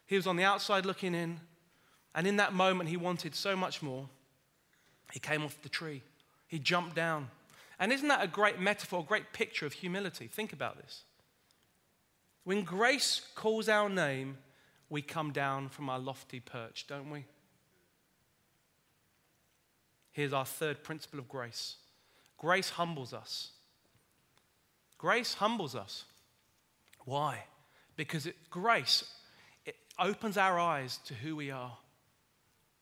he 0.06 0.16
was 0.16 0.26
on 0.26 0.36
the 0.36 0.44
outside 0.44 0.86
looking 0.86 1.14
in. 1.14 1.40
And 2.14 2.26
in 2.26 2.36
that 2.36 2.52
moment, 2.52 2.88
he 2.88 2.96
wanted 2.96 3.34
so 3.34 3.56
much 3.56 3.82
more. 3.82 4.08
He 5.12 5.20
came 5.20 5.44
off 5.44 5.60
the 5.62 5.68
tree, 5.68 6.02
he 6.46 6.58
jumped 6.58 6.94
down. 6.94 7.28
And 7.78 7.92
isn't 7.92 8.08
that 8.08 8.22
a 8.22 8.28
great 8.28 8.60
metaphor, 8.60 9.00
a 9.00 9.02
great 9.04 9.32
picture 9.32 9.64
of 9.64 9.72
humility? 9.72 10.26
Think 10.26 10.52
about 10.52 10.76
this. 10.76 11.04
When 12.44 12.62
grace 12.62 13.22
calls 13.34 13.68
our 13.68 13.88
name, 13.88 14.36
we 14.90 15.00
come 15.00 15.32
down 15.32 15.68
from 15.68 15.88
our 15.88 15.98
lofty 15.98 16.40
perch, 16.40 16.86
don't 16.86 17.10
we? 17.10 17.24
Here's 20.12 20.32
our 20.32 20.44
third 20.44 20.82
principle 20.82 21.20
of 21.20 21.28
grace 21.28 21.76
grace 22.36 22.70
humbles 22.70 23.14
us. 23.14 23.52
Grace 24.98 25.34
humbles 25.34 25.74
us. 25.74 26.04
Why? 27.06 27.44
Because 27.96 28.26
it, 28.26 28.36
grace 28.50 29.04
it 29.64 29.76
opens 29.98 30.36
our 30.36 30.58
eyes 30.58 30.98
to 31.06 31.14
who 31.14 31.36
we 31.36 31.50
are. 31.50 31.76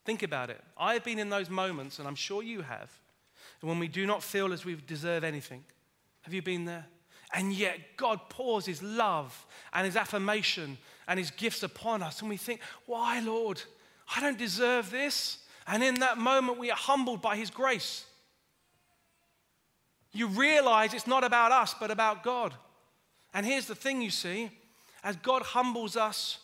Think 0.04 0.22
about 0.22 0.48
it. 0.48 0.60
I've 0.76 1.04
been 1.04 1.18
in 1.18 1.28
those 1.28 1.50
moments, 1.50 1.98
and 1.98 2.08
I'm 2.08 2.14
sure 2.14 2.42
you 2.42 2.62
have, 2.62 2.90
when 3.60 3.78
we 3.78 3.88
do 3.88 4.06
not 4.06 4.22
feel 4.22 4.52
as 4.52 4.64
we 4.64 4.74
deserve 4.74 5.22
anything. 5.22 5.64
Have 6.22 6.32
you 6.32 6.40
been 6.40 6.64
there? 6.64 6.86
And 7.34 7.52
yet, 7.52 7.78
God 7.96 8.20
pours 8.30 8.64
His 8.64 8.82
love 8.82 9.46
and 9.72 9.84
His 9.84 9.96
affirmation 9.96 10.78
and 11.08 11.18
His 11.18 11.32
gifts 11.32 11.64
upon 11.64 12.02
us. 12.02 12.20
And 12.20 12.28
we 12.28 12.36
think, 12.36 12.60
why, 12.86 13.18
Lord? 13.20 13.60
I 14.14 14.20
don't 14.20 14.38
deserve 14.38 14.90
this. 14.90 15.38
And 15.66 15.82
in 15.82 15.96
that 16.00 16.18
moment, 16.18 16.58
we 16.58 16.70
are 16.70 16.76
humbled 16.76 17.20
by 17.20 17.36
His 17.36 17.50
grace. 17.50 18.04
You 20.12 20.28
realize 20.28 20.94
it's 20.94 21.06
not 21.06 21.24
about 21.24 21.50
us, 21.50 21.74
but 21.78 21.90
about 21.90 22.22
God. 22.22 22.54
And 23.34 23.44
here's 23.44 23.66
the 23.66 23.74
thing 23.74 24.00
you 24.00 24.10
see 24.10 24.50
as 25.02 25.16
God 25.16 25.42
humbles 25.42 25.96
us, 25.96 26.38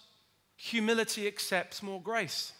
humility 0.57 1.27
accepts 1.27 1.83
more 1.83 2.01
grace. 2.01 2.53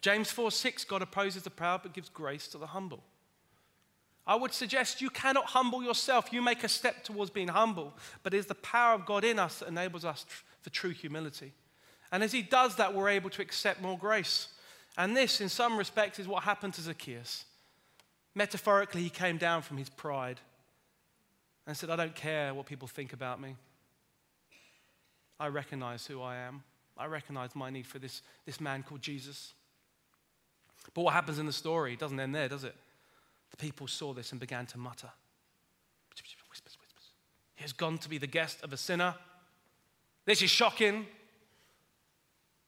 James 0.00 0.30
4 0.30 0.50
6, 0.50 0.84
God 0.84 1.02
opposes 1.02 1.42
the 1.42 1.50
proud 1.50 1.82
but 1.82 1.92
gives 1.92 2.08
grace 2.08 2.48
to 2.48 2.58
the 2.58 2.66
humble. 2.66 3.02
I 4.26 4.34
would 4.34 4.52
suggest 4.52 5.00
you 5.00 5.10
cannot 5.10 5.46
humble 5.46 5.82
yourself. 5.82 6.32
You 6.32 6.42
make 6.42 6.64
a 6.64 6.68
step 6.68 7.04
towards 7.04 7.30
being 7.30 7.48
humble, 7.48 7.94
but 8.22 8.34
it 8.34 8.38
is 8.38 8.46
the 8.46 8.56
power 8.56 8.94
of 8.94 9.06
God 9.06 9.24
in 9.24 9.38
us 9.38 9.60
that 9.60 9.68
enables 9.68 10.04
us 10.04 10.24
tr- 10.28 10.42
for 10.62 10.70
true 10.70 10.90
humility. 10.90 11.52
And 12.10 12.22
as 12.22 12.32
He 12.32 12.42
does 12.42 12.76
that, 12.76 12.92
we're 12.92 13.08
able 13.08 13.30
to 13.30 13.42
accept 13.42 13.80
more 13.80 13.96
grace. 13.96 14.48
And 14.98 15.16
this, 15.16 15.40
in 15.40 15.48
some 15.48 15.76
respects, 15.76 16.18
is 16.18 16.26
what 16.26 16.42
happened 16.42 16.74
to 16.74 16.80
Zacchaeus. 16.80 17.44
Metaphorically, 18.34 19.02
he 19.02 19.10
came 19.10 19.38
down 19.38 19.62
from 19.62 19.78
his 19.78 19.88
pride 19.88 20.40
and 21.66 21.76
said, 21.76 21.90
I 21.90 21.96
don't 21.96 22.14
care 22.14 22.52
what 22.52 22.66
people 22.66 22.86
think 22.86 23.12
about 23.12 23.40
me. 23.40 23.56
I 25.38 25.48
recognize 25.48 26.06
who 26.06 26.22
I 26.22 26.36
am. 26.36 26.62
I 26.96 27.06
recognize 27.06 27.54
my 27.54 27.70
need 27.70 27.86
for 27.86 27.98
this, 27.98 28.22
this 28.44 28.60
man 28.60 28.82
called 28.82 29.02
Jesus. 29.02 29.52
But 30.94 31.02
what 31.02 31.14
happens 31.14 31.38
in 31.38 31.46
the 31.46 31.52
story 31.52 31.96
doesn't 31.96 32.18
end 32.18 32.34
there, 32.34 32.48
does 32.48 32.64
it? 32.64 32.74
The 33.56 33.64
people 33.64 33.86
saw 33.86 34.12
this 34.12 34.32
and 34.32 34.40
began 34.40 34.66
to 34.66 34.78
mutter. 34.78 35.10
Whispers, 36.10 36.76
whispers. 36.78 37.10
He 37.54 37.62
has 37.62 37.72
gone 37.72 37.98
to 37.98 38.08
be 38.08 38.18
the 38.18 38.26
guest 38.26 38.62
of 38.62 38.72
a 38.72 38.76
sinner. 38.76 39.14
This 40.24 40.42
is 40.42 40.50
shocking. 40.50 41.06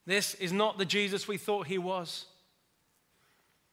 This 0.07 0.35
is 0.35 0.53
not 0.53 0.79
the 0.79 0.85
Jesus 0.85 1.29
we 1.29 1.37
thought 1.37 1.67
he 1.67 1.79
was. 1.79 2.27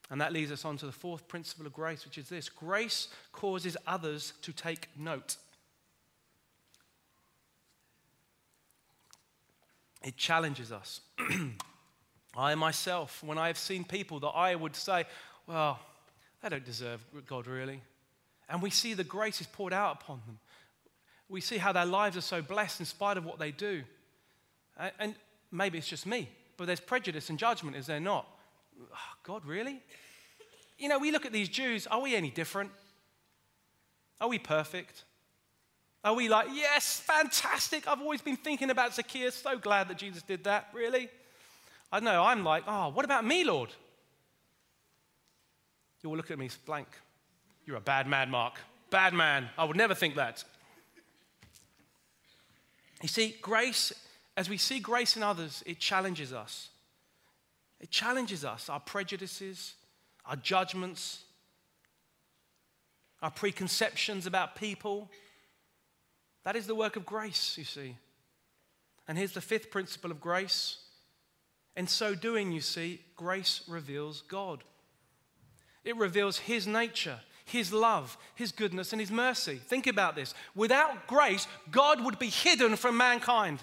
And 0.10 0.22
that 0.22 0.34
leads 0.34 0.52
us 0.52 0.66
on 0.66 0.78
to 0.78 0.86
the 0.86 0.92
fourth 0.92 1.28
principle 1.28 1.66
of 1.66 1.74
grace, 1.74 2.06
which 2.06 2.18
is 2.18 2.30
this 2.30 2.50
grace 2.50 3.08
causes 3.32 3.76
others 3.88 4.34
to 4.44 4.54
take 4.54 4.90
note. 4.98 5.38
It 10.04 10.18
challenges 10.18 10.72
us. 10.72 11.02
I 12.38 12.54
myself, 12.56 13.24
when 13.24 13.38
I 13.38 13.48
have 13.48 13.58
seen 13.58 13.84
people 13.84 14.20
that 14.20 14.28
I 14.28 14.54
would 14.54 14.76
say, 14.76 15.06
well, 15.48 15.80
they 16.46 16.50
don't 16.50 16.66
deserve 16.66 17.04
God 17.26 17.48
really. 17.48 17.82
And 18.48 18.62
we 18.62 18.70
see 18.70 18.94
the 18.94 19.04
grace 19.04 19.42
is 19.42 19.48
poured 19.48 19.74
out 19.74 20.00
upon 20.00 20.22
them. 20.28 20.38
We 21.28 21.42
see 21.42 21.58
how 21.58 21.72
their 21.72 21.88
lives 21.88 22.16
are 22.18 22.22
so 22.22 22.44
blessed 22.44 22.82
in 22.82 22.86
spite 22.86 23.18
of 23.18 23.26
what 23.26 23.40
they 23.40 23.50
do. 23.50 23.82
And 25.00 25.16
maybe 25.52 25.80
it's 25.80 25.88
just 25.88 26.06
me, 26.06 26.30
but 26.58 26.68
there's 26.68 26.80
prejudice 26.80 27.32
and 27.32 27.40
judgment, 27.40 27.76
is 27.76 27.88
there 27.88 28.00
not? 28.00 28.28
Oh, 28.80 29.14
God, 29.24 29.44
really? 29.46 29.82
You 30.78 30.88
know, 30.88 31.00
we 31.00 31.12
look 31.12 31.26
at 31.26 31.32
these 31.32 31.50
Jews, 31.50 31.88
are 31.88 32.02
we 32.02 32.16
any 32.16 32.30
different? 32.30 32.70
Are 34.22 34.28
we 34.28 34.38
perfect? 34.38 35.04
Are 36.04 36.14
we 36.14 36.30
like, 36.30 36.50
yes, 36.54 37.00
fantastic. 37.00 37.88
I've 37.88 38.02
always 38.02 38.22
been 38.22 38.38
thinking 38.38 38.70
about 38.70 38.94
Zacchaeus. 38.94 39.34
So 39.34 39.58
glad 39.58 39.88
that 39.88 39.98
Jesus 39.98 40.22
did 40.22 40.44
that. 40.44 40.68
Really? 40.74 41.10
I 41.92 42.02
know. 42.02 42.24
I'm 42.24 42.44
like, 42.44 42.66
oh, 42.68 42.90
what 42.90 43.04
about 43.04 43.26
me, 43.26 43.44
Lord? 43.44 43.70
You 46.06 46.10
will 46.10 46.18
look 46.18 46.30
at 46.30 46.38
me 46.38 46.52
blank. 46.68 46.88
You're 47.66 47.78
a 47.78 47.82
bad 47.82 48.06
man, 48.06 48.30
Mark. 48.30 48.60
Bad 48.92 49.16
man. 49.16 49.50
I 49.58 49.64
would 49.64 49.76
never 49.76 49.96
think 49.96 50.14
that. 50.18 50.44
You 53.02 53.08
see, 53.08 53.36
grace, 53.42 53.92
as 54.38 54.48
we 54.48 54.58
see 54.58 54.80
grace 54.80 55.18
in 55.18 55.24
others, 55.24 55.64
it 55.66 55.80
challenges 55.80 56.32
us. 56.32 56.70
It 57.80 57.90
challenges 57.90 58.46
us, 58.46 58.70
our 58.70 58.80
prejudices, 58.80 59.74
our 60.28 60.36
judgments, 60.36 61.24
our 63.24 63.32
preconceptions 63.32 64.28
about 64.28 64.56
people. 64.56 65.10
That 66.44 66.56
is 66.56 66.68
the 66.68 66.76
work 66.76 66.98
of 66.98 67.08
grace, 67.08 67.58
you 67.58 67.64
see. 67.64 67.96
And 69.08 69.18
here's 69.18 69.34
the 69.34 69.42
fifth 69.42 69.72
principle 69.72 70.12
of 70.12 70.22
grace. 70.22 70.78
In 71.76 71.88
so 71.88 72.14
doing, 72.14 72.52
you 72.52 72.62
see, 72.62 73.02
grace 73.16 73.64
reveals 73.68 74.22
God. 74.22 74.64
It 75.86 75.96
reveals 75.96 76.40
His 76.40 76.68
nature, 76.68 77.20
His 77.46 77.72
love, 77.72 78.18
His 78.36 78.52
goodness, 78.52 78.92
and 78.92 79.00
His 79.00 79.12
mercy. 79.12 79.56
Think 79.56 79.88
about 79.88 80.16
this. 80.16 80.34
Without 80.56 81.08
grace, 81.08 81.48
God 81.72 82.04
would 82.04 82.20
be 82.20 82.30
hidden 82.30 82.76
from 82.76 82.98
mankind. 82.98 83.60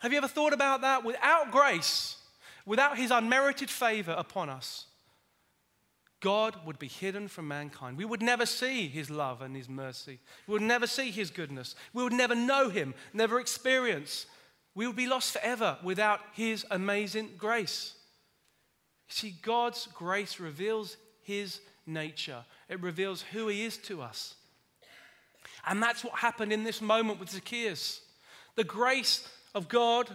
Have 0.00 0.12
you 0.12 0.18
ever 0.18 0.28
thought 0.28 0.52
about 0.52 0.82
that? 0.82 1.04
Without 1.04 1.50
grace, 1.50 2.18
without 2.66 2.98
His 2.98 3.10
unmerited 3.10 3.70
favor 3.70 4.14
upon 4.18 4.50
us, 4.50 4.86
God 6.20 6.56
would 6.64 6.78
be 6.78 6.88
hidden 6.88 7.28
from 7.28 7.46
mankind. 7.46 7.96
We 7.96 8.04
would 8.04 8.22
never 8.22 8.46
see 8.46 8.88
his 8.88 9.10
love 9.10 9.42
and 9.42 9.54
his 9.54 9.68
mercy. 9.68 10.18
We 10.46 10.54
would 10.54 10.62
never 10.62 10.86
see 10.86 11.10
his 11.10 11.30
goodness. 11.30 11.74
We 11.92 12.02
would 12.02 12.12
never 12.12 12.34
know 12.34 12.70
him, 12.70 12.94
never 13.12 13.38
experience. 13.38 14.26
We 14.74 14.86
would 14.86 14.96
be 14.96 15.06
lost 15.06 15.32
forever 15.32 15.78
without 15.82 16.20
his 16.32 16.64
amazing 16.70 17.32
grace. 17.36 17.94
See, 19.08 19.34
God's 19.42 19.88
grace 19.94 20.40
reveals 20.40 20.96
his 21.22 21.60
nature, 21.86 22.44
it 22.68 22.80
reveals 22.82 23.22
who 23.22 23.48
he 23.48 23.64
is 23.64 23.76
to 23.78 24.02
us. 24.02 24.34
And 25.68 25.82
that's 25.82 26.04
what 26.04 26.14
happened 26.14 26.52
in 26.52 26.64
this 26.64 26.80
moment 26.80 27.18
with 27.18 27.30
Zacchaeus. 27.30 28.00
The 28.54 28.64
grace 28.64 29.28
of 29.54 29.68
God 29.68 30.08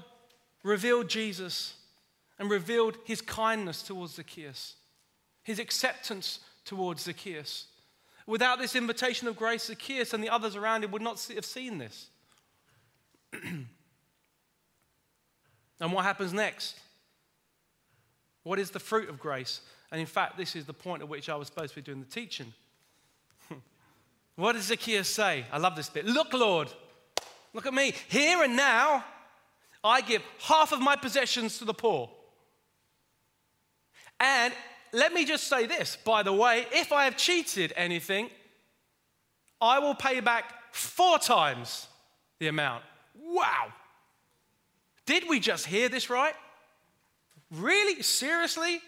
revealed 0.63 1.09
Jesus 1.09 1.73
and 2.39 2.49
revealed 2.49 2.97
his 3.03 3.21
kindness 3.21 3.83
towards 3.83 4.13
Zacchaeus 4.15 4.75
his 5.43 5.59
acceptance 5.59 6.39
towards 6.65 7.03
Zacchaeus. 7.03 7.67
Without 8.27 8.59
this 8.59 8.75
invitation 8.75 9.27
of 9.27 9.35
grace, 9.35 9.65
Zacchaeus 9.65 10.13
and 10.13 10.23
the 10.23 10.29
others 10.29 10.55
around 10.55 10.83
him 10.83 10.91
would 10.91 11.01
not 11.01 11.21
have 11.33 11.45
seen 11.45 11.77
this. 11.77 12.07
and 13.33 13.67
what 15.79 16.05
happens 16.05 16.33
next? 16.33 16.79
What 18.43 18.59
is 18.59 18.71
the 18.71 18.79
fruit 18.79 19.09
of 19.09 19.19
grace? 19.19 19.61
And 19.91 19.99
in 19.99 20.07
fact, 20.07 20.37
this 20.37 20.55
is 20.55 20.65
the 20.65 20.73
point 20.73 21.01
at 21.01 21.09
which 21.09 21.29
I 21.29 21.35
was 21.35 21.47
supposed 21.47 21.73
to 21.73 21.75
be 21.75 21.81
doing 21.81 21.99
the 21.99 22.05
teaching. 22.05 22.53
what 24.35 24.53
does 24.53 24.65
Zacchaeus 24.65 25.09
say? 25.09 25.45
I 25.51 25.57
love 25.57 25.75
this 25.75 25.89
bit. 25.89 26.05
Look, 26.05 26.33
Lord, 26.33 26.69
look 27.53 27.65
at 27.65 27.73
me. 27.73 27.93
Here 28.07 28.41
and 28.43 28.55
now, 28.55 29.03
I 29.83 30.01
give 30.01 30.21
half 30.39 30.71
of 30.71 30.79
my 30.79 30.95
possessions 30.95 31.57
to 31.59 31.65
the 31.65 31.73
poor. 31.73 32.09
And 34.19 34.53
let 34.93 35.13
me 35.13 35.25
just 35.25 35.47
say 35.47 35.65
this, 35.65 35.97
by 36.03 36.23
the 36.23 36.33
way, 36.33 36.65
if 36.71 36.91
I 36.91 37.05
have 37.05 37.17
cheated 37.17 37.73
anything, 37.75 38.29
I 39.59 39.79
will 39.79 39.95
pay 39.95 40.19
back 40.19 40.73
four 40.73 41.17
times 41.19 41.87
the 42.39 42.47
amount. 42.47 42.83
Wow. 43.15 43.67
Did 45.05 45.27
we 45.27 45.39
just 45.39 45.65
hear 45.65 45.89
this 45.89 46.09
right? 46.09 46.35
Really? 47.51 48.01
Seriously? 48.01 48.81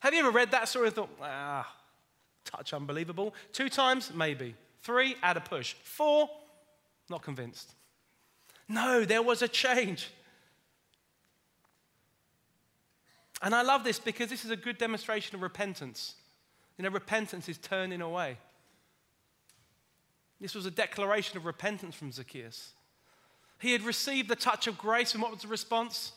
Have 0.00 0.12
you 0.12 0.20
ever 0.20 0.30
read 0.30 0.50
that 0.50 0.68
story 0.68 0.88
and 0.88 0.96
thought, 0.96 1.10
ah, 1.22 1.72
touch 2.44 2.72
unbelievable? 2.72 3.34
Two 3.52 3.68
times? 3.68 4.12
Maybe. 4.12 4.56
Three? 4.82 5.16
Add 5.22 5.36
a 5.36 5.40
push. 5.40 5.74
Four? 5.84 6.28
Not 7.08 7.22
convinced. 7.22 7.72
No, 8.68 9.04
there 9.04 9.22
was 9.22 9.42
a 9.42 9.48
change. 9.48 10.08
And 13.40 13.54
I 13.54 13.62
love 13.62 13.84
this 13.84 13.98
because 13.98 14.28
this 14.28 14.44
is 14.44 14.50
a 14.50 14.56
good 14.56 14.78
demonstration 14.78 15.36
of 15.36 15.42
repentance. 15.42 16.14
You 16.78 16.84
know, 16.84 16.90
repentance 16.90 17.48
is 17.48 17.58
turning 17.58 18.00
away. 18.00 18.38
This 20.40 20.54
was 20.54 20.66
a 20.66 20.70
declaration 20.70 21.36
of 21.36 21.44
repentance 21.44 21.94
from 21.94 22.10
Zacchaeus. 22.10 22.72
He 23.60 23.72
had 23.72 23.82
received 23.82 24.28
the 24.28 24.34
touch 24.34 24.66
of 24.66 24.76
grace, 24.76 25.12
and 25.14 25.22
what 25.22 25.30
was 25.30 25.42
the 25.42 25.48
response? 25.48 26.12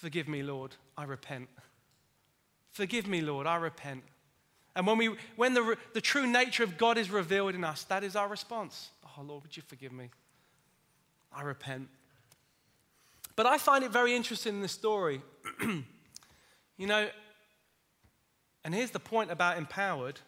Forgive 0.00 0.28
me, 0.28 0.44
Lord, 0.44 0.76
I 0.96 1.04
repent. 1.04 1.48
Forgive 2.70 3.08
me, 3.08 3.20
Lord, 3.20 3.48
I 3.48 3.56
repent. 3.56 4.04
And 4.76 4.86
when, 4.86 4.96
we, 4.96 5.16
when 5.34 5.54
the, 5.54 5.76
the 5.92 6.00
true 6.00 6.24
nature 6.24 6.62
of 6.62 6.78
God 6.78 6.96
is 6.98 7.10
revealed 7.10 7.56
in 7.56 7.64
us, 7.64 7.82
that 7.84 8.04
is 8.04 8.14
our 8.14 8.28
response. 8.28 8.90
Oh, 9.04 9.22
Lord, 9.22 9.42
would 9.42 9.56
you 9.56 9.62
forgive 9.66 9.90
me? 9.90 10.10
I 11.32 11.42
repent. 11.42 11.88
But 13.34 13.46
I 13.46 13.58
find 13.58 13.82
it 13.82 13.90
very 13.90 14.14
interesting 14.14 14.54
in 14.54 14.62
this 14.62 14.70
story. 14.70 15.20
you 15.60 16.86
know, 16.86 17.08
and 18.64 18.72
here's 18.72 18.92
the 18.92 19.00
point 19.00 19.32
about 19.32 19.58
empowered 19.58 20.20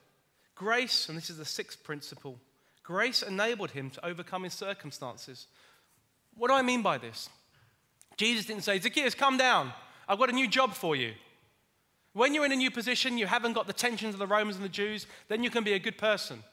grace, 0.56 1.08
and 1.08 1.16
this 1.16 1.30
is 1.30 1.36
the 1.36 1.44
sixth 1.44 1.84
principle 1.84 2.40
grace 2.82 3.22
enabled 3.22 3.70
him 3.70 3.88
to 3.88 4.04
overcome 4.04 4.42
his 4.42 4.54
circumstances. 4.54 5.46
What 6.34 6.48
do 6.48 6.54
I 6.54 6.62
mean 6.62 6.82
by 6.82 6.98
this? 6.98 7.28
Jesus 8.20 8.44
didn't 8.44 8.64
say, 8.64 8.78
Zacchaeus, 8.78 9.14
come 9.14 9.38
down. 9.38 9.72
I've 10.06 10.18
got 10.18 10.28
a 10.28 10.34
new 10.34 10.46
job 10.46 10.74
for 10.74 10.94
you. 10.94 11.14
When 12.12 12.34
you're 12.34 12.44
in 12.44 12.52
a 12.52 12.56
new 12.56 12.70
position, 12.70 13.16
you 13.16 13.26
haven't 13.26 13.54
got 13.54 13.66
the 13.66 13.72
tensions 13.72 14.12
of 14.12 14.18
the 14.18 14.26
Romans 14.26 14.56
and 14.56 14.64
the 14.64 14.68
Jews, 14.68 15.06
then 15.28 15.42
you 15.42 15.48
can 15.48 15.64
be 15.64 15.72
a 15.72 15.78
good 15.78 15.96
person. 15.96 16.44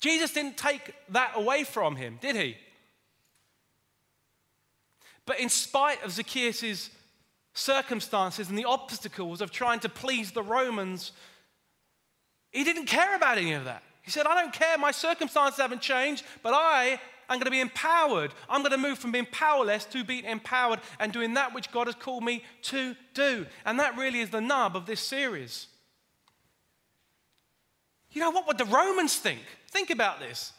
Jesus 0.00 0.32
didn't 0.32 0.56
take 0.56 0.92
that 1.10 1.34
away 1.36 1.62
from 1.62 1.94
him, 1.94 2.18
did 2.20 2.34
he? 2.34 2.56
But 5.24 5.38
in 5.38 5.48
spite 5.48 6.02
of 6.02 6.10
Zacchaeus' 6.10 6.90
circumstances 7.54 8.48
and 8.48 8.58
the 8.58 8.64
obstacles 8.64 9.40
of 9.40 9.52
trying 9.52 9.78
to 9.80 9.88
please 9.88 10.32
the 10.32 10.42
Romans, 10.42 11.12
he 12.50 12.64
didn't 12.64 12.86
care 12.86 13.14
about 13.14 13.38
any 13.38 13.52
of 13.52 13.66
that. 13.66 13.84
He 14.02 14.10
said, 14.10 14.26
I 14.26 14.34
don't 14.34 14.52
care, 14.52 14.78
my 14.78 14.90
circumstances 14.90 15.60
haven't 15.60 15.80
changed, 15.80 16.24
but 16.42 16.54
I 16.54 16.98
am 17.34 17.38
going 17.38 17.46
to 17.46 17.50
be 17.50 17.60
empowered. 17.60 18.32
I'm 18.48 18.62
going 18.62 18.72
to 18.72 18.78
move 18.78 18.98
from 18.98 19.12
being 19.12 19.26
powerless 19.30 19.84
to 19.86 20.04
being 20.04 20.24
empowered 20.24 20.80
and 21.00 21.12
doing 21.12 21.34
that 21.34 21.54
which 21.54 21.70
God 21.72 21.86
has 21.86 21.96
called 21.96 22.24
me 22.24 22.44
to 22.62 22.94
do. 23.14 23.46
And 23.64 23.80
that 23.80 23.96
really 23.96 24.20
is 24.20 24.30
the 24.30 24.40
nub 24.40 24.76
of 24.76 24.86
this 24.86 25.00
series. 25.00 25.68
You 28.12 28.20
know, 28.20 28.30
what 28.30 28.46
would 28.46 28.58
the 28.58 28.64
Romans 28.64 29.16
think? 29.16 29.40
Think 29.70 29.90
about 29.90 30.20
this. 30.20 30.52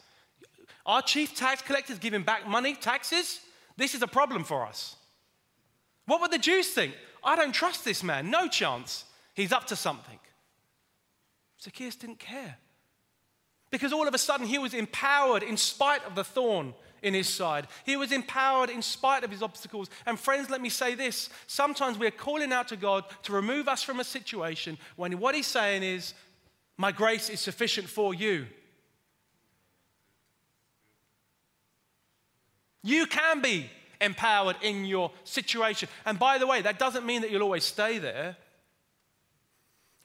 Our 0.86 1.02
chief 1.02 1.36
tax 1.36 1.62
collectors 1.62 2.00
giving 2.00 2.24
back 2.24 2.48
money, 2.48 2.76
taxes? 2.76 3.42
This 3.78 3.96
is 3.96 4.02
a 4.02 4.08
problem 4.08 4.44
for 4.44 4.66
us. 4.66 4.96
What 6.06 6.22
would 6.22 6.32
the 6.32 6.38
Jews 6.38 6.70
think? 6.70 6.94
I 7.24 7.36
don't 7.36 7.52
trust 7.52 7.84
this 7.84 8.04
man. 8.04 8.30
No 8.30 8.48
chance. 8.48 9.06
He's 9.34 9.52
up 9.52 9.68
to 9.68 9.76
something. 9.76 10.20
Zacchaeus 11.62 11.96
didn't 11.96 12.20
care. 12.20 12.58
Because 13.70 13.92
all 13.92 14.08
of 14.08 14.14
a 14.14 14.18
sudden 14.18 14.48
he 14.48 14.58
was 14.58 14.74
empowered 14.74 15.44
in 15.44 15.58
spite 15.58 16.06
of 16.06 16.16
the 16.16 16.24
thorn 16.24 16.74
in 17.02 17.14
his 17.14 17.28
side. 17.28 17.68
He 17.86 17.98
was 17.98 18.12
empowered 18.12 18.70
in 18.70 18.82
spite 18.82 19.24
of 19.24 19.32
his 19.32 19.44
obstacles. 19.44 19.90
And 20.06 20.20
friends, 20.20 20.50
let 20.50 20.62
me 20.62 20.70
say 20.70 20.96
this 20.96 21.30
sometimes 21.48 21.98
we're 21.98 22.12
calling 22.12 22.54
out 22.54 22.70
to 22.70 22.78
God 22.78 23.06
to 23.24 23.34
remove 23.34 23.68
us 23.68 23.84
from 23.84 24.00
a 24.00 24.04
situation 24.04 24.78
when 24.96 25.20
what 25.20 25.36
he's 25.36 25.48
saying 25.48 25.84
is, 25.84 26.14
My 26.78 26.92
grace 26.92 27.30
is 27.30 27.40
sufficient 27.40 27.88
for 27.88 28.14
you. 28.14 28.48
You 32.84 33.06
can 33.06 33.42
be 33.42 33.70
empowered 34.00 34.56
in 34.62 34.86
your 34.86 35.12
situation. 35.24 35.90
And 36.06 36.18
by 36.18 36.38
the 36.38 36.48
way, 36.48 36.62
that 36.62 36.80
doesn't 36.80 37.06
mean 37.06 37.22
that 37.22 37.32
you'll 37.32 37.42
always 37.42 37.66
stay 37.66 37.98
there. 37.98 38.38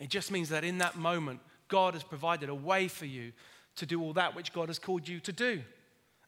It 0.01 0.09
just 0.09 0.33
means 0.33 0.49
that 0.49 0.65
in 0.65 0.79
that 0.79 0.97
moment, 0.97 1.41
God 1.69 1.95
has 1.95 2.03
provided 2.03 2.49
a 2.49 2.55
way 2.55 2.89
for 2.89 3.07
you 3.07 3.33
to 3.77 3.87
do 3.87 4.03
all 4.03 4.13
that 4.15 4.35
which 4.35 4.53
God 4.53 4.69
has 4.69 4.79
called 4.79 5.09
you 5.09 5.21
to 5.21 5.33
do. 5.33 5.63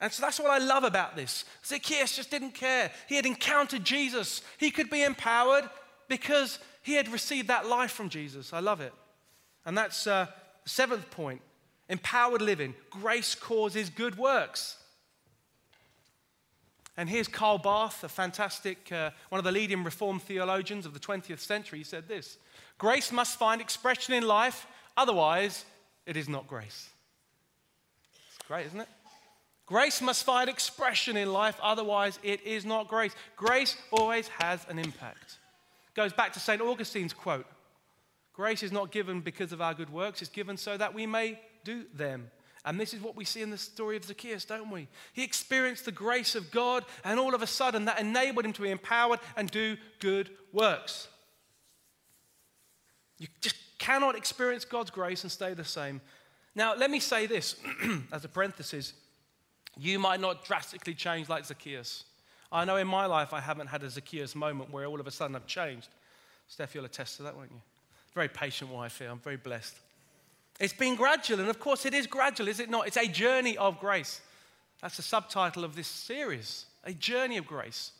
And 0.00 0.12
so 0.12 0.22
that's 0.22 0.40
what 0.40 0.50
I 0.50 0.58
love 0.58 0.84
about 0.84 1.16
this. 1.16 1.44
Zacchaeus 1.64 2.16
just 2.16 2.30
didn't 2.30 2.52
care. 2.52 2.90
He 3.08 3.16
had 3.16 3.26
encountered 3.26 3.84
Jesus. 3.84 4.42
He 4.58 4.70
could 4.70 4.90
be 4.90 5.02
empowered 5.02 5.68
because 6.08 6.58
he 6.82 6.94
had 6.94 7.08
received 7.08 7.48
that 7.48 7.66
life 7.66 7.92
from 7.92 8.08
Jesus. 8.08 8.52
I 8.52 8.60
love 8.60 8.80
it. 8.80 8.92
And 9.64 9.78
that's 9.78 10.06
uh, 10.06 10.26
the 10.64 10.70
seventh 10.70 11.10
point 11.10 11.40
empowered 11.88 12.42
living. 12.42 12.74
Grace 12.90 13.34
causes 13.34 13.90
good 13.90 14.18
works. 14.18 14.76
And 16.96 17.08
here's 17.08 17.26
Karl 17.26 17.58
Barth, 17.58 18.04
a 18.04 18.08
fantastic, 18.08 18.92
uh, 18.92 19.10
one 19.28 19.38
of 19.38 19.44
the 19.44 19.52
leading 19.52 19.82
Reformed 19.82 20.22
theologians 20.22 20.86
of 20.86 20.94
the 20.94 21.00
20th 21.00 21.40
century. 21.40 21.78
He 21.78 21.84
said 21.84 22.08
this 22.08 22.38
Grace 22.78 23.10
must 23.10 23.38
find 23.38 23.60
expression 23.60 24.14
in 24.14 24.26
life, 24.26 24.66
otherwise, 24.96 25.64
it 26.06 26.16
is 26.16 26.28
not 26.28 26.46
grace. 26.46 26.88
Great, 28.48 28.66
isn't 28.66 28.80
it? 28.80 28.88
Grace 29.66 30.02
must 30.02 30.24
find 30.24 30.50
expression 30.50 31.16
in 31.16 31.32
life, 31.32 31.58
otherwise, 31.62 32.18
it 32.22 32.42
is 32.42 32.66
not 32.66 32.88
grace. 32.88 33.14
Grace 33.36 33.76
always 33.90 34.28
has 34.28 34.64
an 34.68 34.78
impact. 34.78 35.38
Goes 35.94 36.12
back 36.12 36.32
to 36.34 36.40
St. 36.40 36.60
Augustine's 36.60 37.14
quote 37.14 37.46
Grace 38.34 38.62
is 38.62 38.72
not 38.72 38.90
given 38.90 39.20
because 39.20 39.52
of 39.52 39.62
our 39.62 39.74
good 39.74 39.90
works, 39.90 40.20
it's 40.20 40.30
given 40.30 40.56
so 40.56 40.76
that 40.76 40.92
we 40.92 41.06
may 41.06 41.38
do 41.64 41.84
them. 41.94 42.30
And 42.66 42.80
this 42.80 42.94
is 42.94 43.00
what 43.00 43.14
we 43.14 43.24
see 43.24 43.42
in 43.42 43.50
the 43.50 43.58
story 43.58 43.96
of 43.96 44.04
Zacchaeus, 44.04 44.44
don't 44.46 44.70
we? 44.70 44.88
He 45.12 45.22
experienced 45.22 45.84
the 45.84 45.92
grace 45.92 46.34
of 46.34 46.50
God, 46.50 46.84
and 47.04 47.20
all 47.20 47.34
of 47.34 47.42
a 47.42 47.46
sudden 47.46 47.84
that 47.84 48.00
enabled 48.00 48.46
him 48.46 48.54
to 48.54 48.62
be 48.62 48.70
empowered 48.70 49.20
and 49.36 49.50
do 49.50 49.76
good 50.00 50.30
works. 50.52 51.08
You 53.18 53.28
just 53.40 53.56
cannot 53.78 54.16
experience 54.16 54.64
God's 54.64 54.90
grace 54.90 55.22
and 55.22 55.30
stay 55.30 55.54
the 55.54 55.64
same. 55.64 56.00
Now, 56.54 56.74
let 56.74 56.90
me 56.90 57.00
say 57.00 57.26
this 57.26 57.56
as 58.12 58.24
a 58.24 58.28
parenthesis 58.28 58.92
you 59.76 59.98
might 59.98 60.20
not 60.20 60.44
drastically 60.44 60.94
change 60.94 61.28
like 61.28 61.44
Zacchaeus. 61.44 62.04
I 62.52 62.64
know 62.64 62.76
in 62.76 62.86
my 62.86 63.06
life 63.06 63.32
I 63.32 63.40
haven't 63.40 63.66
had 63.66 63.82
a 63.82 63.90
Zacchaeus 63.90 64.36
moment 64.36 64.70
where 64.70 64.86
all 64.86 65.00
of 65.00 65.06
a 65.06 65.10
sudden 65.10 65.34
I've 65.34 65.46
changed. 65.46 65.88
Steph, 66.46 66.74
you'll 66.74 66.84
attest 66.84 67.16
to 67.16 67.24
that, 67.24 67.36
won't 67.36 67.50
you? 67.50 67.60
Very 68.14 68.28
patient 68.28 68.70
wife 68.70 68.98
here. 68.98 69.10
I'm 69.10 69.18
very 69.18 69.36
blessed. 69.36 69.76
It's 70.60 70.72
been 70.72 70.94
gradual, 70.94 71.40
and 71.40 71.48
of 71.48 71.58
course, 71.58 71.84
it 71.84 71.94
is 71.94 72.06
gradual, 72.06 72.46
is 72.46 72.60
it 72.60 72.70
not? 72.70 72.86
It's 72.86 72.96
a 72.96 73.08
journey 73.08 73.56
of 73.56 73.80
grace. 73.80 74.20
That's 74.80 74.96
the 74.96 75.02
subtitle 75.02 75.64
of 75.64 75.74
this 75.74 75.88
series 75.88 76.66
a 76.86 76.92
journey 76.92 77.38
of 77.38 77.46
grace. 77.46 77.92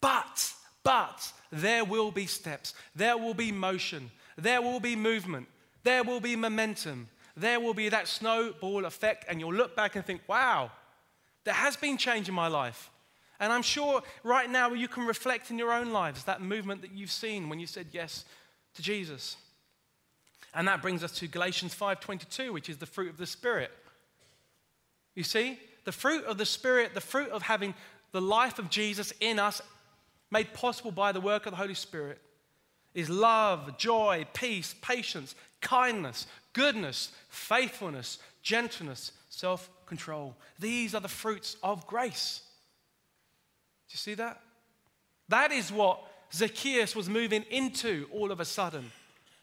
But, 0.00 0.52
but, 0.82 1.32
there 1.52 1.84
will 1.84 2.10
be 2.10 2.26
steps, 2.26 2.74
there 2.94 3.16
will 3.16 3.34
be 3.34 3.52
motion, 3.52 4.10
there 4.36 4.60
will 4.60 4.80
be 4.80 4.96
movement, 4.96 5.46
there 5.84 6.02
will 6.02 6.20
be 6.20 6.34
momentum, 6.36 7.08
there 7.40 7.60
will 7.60 7.74
be 7.74 7.88
that 7.88 8.08
snowball 8.08 8.84
effect, 8.84 9.24
and 9.28 9.40
you'll 9.40 9.54
look 9.54 9.76
back 9.76 9.96
and 9.96 10.04
think, 10.04 10.22
wow, 10.26 10.70
there 11.44 11.54
has 11.54 11.76
been 11.76 11.96
change 11.96 12.28
in 12.28 12.34
my 12.34 12.48
life. 12.48 12.90
And 13.40 13.52
I'm 13.52 13.62
sure 13.62 14.02
right 14.24 14.50
now 14.50 14.72
you 14.72 14.88
can 14.88 15.06
reflect 15.06 15.50
in 15.50 15.58
your 15.58 15.72
own 15.72 15.92
lives 15.92 16.24
that 16.24 16.42
movement 16.42 16.82
that 16.82 16.92
you've 16.92 17.12
seen 17.12 17.48
when 17.48 17.60
you 17.60 17.66
said 17.66 17.86
yes 17.92 18.24
to 18.74 18.82
Jesus. 18.82 19.36
And 20.54 20.66
that 20.66 20.82
brings 20.82 21.04
us 21.04 21.12
to 21.18 21.28
Galatians 21.28 21.74
5:22, 21.74 22.52
which 22.52 22.68
is 22.68 22.78
the 22.78 22.86
fruit 22.86 23.10
of 23.10 23.16
the 23.16 23.26
spirit. 23.26 23.70
You 25.14 25.22
see, 25.22 25.60
the 25.84 25.92
fruit 25.92 26.24
of 26.24 26.38
the 26.38 26.46
spirit, 26.46 26.94
the 26.94 27.00
fruit 27.00 27.30
of 27.30 27.42
having 27.42 27.74
the 28.12 28.20
life 28.20 28.58
of 28.58 28.70
Jesus 28.70 29.12
in 29.20 29.38
us 29.38 29.60
made 30.30 30.52
possible 30.54 30.90
by 30.90 31.12
the 31.12 31.20
work 31.20 31.46
of 31.46 31.52
the 31.52 31.56
Holy 31.56 31.74
Spirit 31.74 32.20
is 32.94 33.08
love, 33.08 33.78
joy, 33.78 34.26
peace, 34.32 34.74
patience, 34.80 35.34
kindness, 35.60 36.26
goodness, 36.58 37.12
faithfulness, 37.28 38.18
gentleness, 38.42 39.12
self 39.30 39.70
control. 39.86 40.34
These 40.58 40.92
are 40.92 41.00
the 41.00 41.08
fruits 41.08 41.56
of 41.62 41.86
grace. 41.86 42.42
Do 43.88 43.92
you 43.94 43.98
see 43.98 44.14
that? 44.14 44.40
That 45.28 45.52
is 45.52 45.70
what 45.70 46.00
Zacchaeus 46.32 46.96
was 46.96 47.08
moving 47.08 47.44
into 47.50 48.08
all 48.12 48.32
of 48.32 48.40
a 48.40 48.44
sudden. 48.44 48.90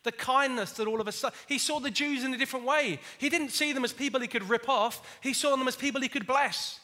The 0.03 0.11
kindness 0.11 0.73
that 0.73 0.87
all 0.87 0.99
of 0.99 1.07
a 1.07 1.13
sudden, 1.13 1.37
he 1.47 1.57
saw 1.57 1.79
the 1.79 1.89
Jews 1.89 2.25
in 2.25 2.33
a 2.33 2.37
different 2.37 2.65
way. 2.65 2.99
He 3.17 3.29
didn't 3.29 3.49
see 3.49 3.71
them 3.71 3.85
as 3.85 3.93
people 3.93 4.19
he 4.19 4.27
could 4.27 4.49
rip 4.49 4.67
off, 4.67 5.01
he 5.21 5.31
saw 5.31 5.55
them 5.55 5.69
as 5.69 5.77
people 5.77 6.01
he 6.01 6.09
could 6.09 6.27
bless. 6.27 6.81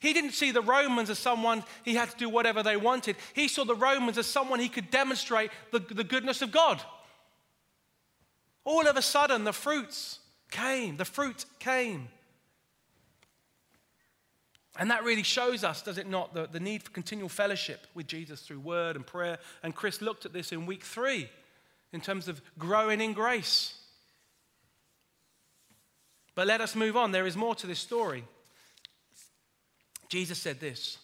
He 0.00 0.12
didn't 0.12 0.32
see 0.32 0.50
the 0.50 0.62
Romans 0.62 1.10
as 1.10 1.20
someone 1.20 1.62
he 1.84 1.94
had 1.94 2.10
to 2.10 2.16
do 2.16 2.28
whatever 2.28 2.64
they 2.64 2.76
wanted. 2.76 3.14
He 3.34 3.46
saw 3.46 3.64
the 3.64 3.76
Romans 3.76 4.18
as 4.18 4.26
someone 4.26 4.58
he 4.58 4.68
could 4.68 4.90
demonstrate 4.90 5.52
the, 5.70 5.78
the 5.78 6.02
goodness 6.02 6.42
of 6.42 6.50
God. 6.50 6.82
All 8.66 8.88
of 8.88 8.96
a 8.96 9.02
sudden, 9.02 9.44
the 9.44 9.52
fruits 9.52 10.18
came. 10.50 10.96
The 10.96 11.04
fruit 11.04 11.44
came. 11.60 12.08
And 14.76 14.90
that 14.90 15.04
really 15.04 15.22
shows 15.22 15.62
us, 15.62 15.82
does 15.82 15.98
it 15.98 16.08
not, 16.08 16.34
the, 16.34 16.48
the 16.50 16.58
need 16.58 16.82
for 16.82 16.90
continual 16.90 17.28
fellowship 17.28 17.86
with 17.94 18.08
Jesus 18.08 18.42
through 18.42 18.58
word 18.58 18.96
and 18.96 19.06
prayer. 19.06 19.38
And 19.62 19.74
Chris 19.74 20.02
looked 20.02 20.26
at 20.26 20.32
this 20.32 20.50
in 20.50 20.66
week 20.66 20.82
three 20.82 21.30
in 21.92 22.00
terms 22.00 22.26
of 22.26 22.42
growing 22.58 23.00
in 23.00 23.12
grace. 23.12 23.74
But 26.34 26.48
let 26.48 26.60
us 26.60 26.74
move 26.74 26.96
on. 26.96 27.12
There 27.12 27.26
is 27.26 27.36
more 27.36 27.54
to 27.54 27.68
this 27.68 27.78
story. 27.78 28.24
Jesus 30.08 30.38
said 30.38 30.58
this 30.58 30.98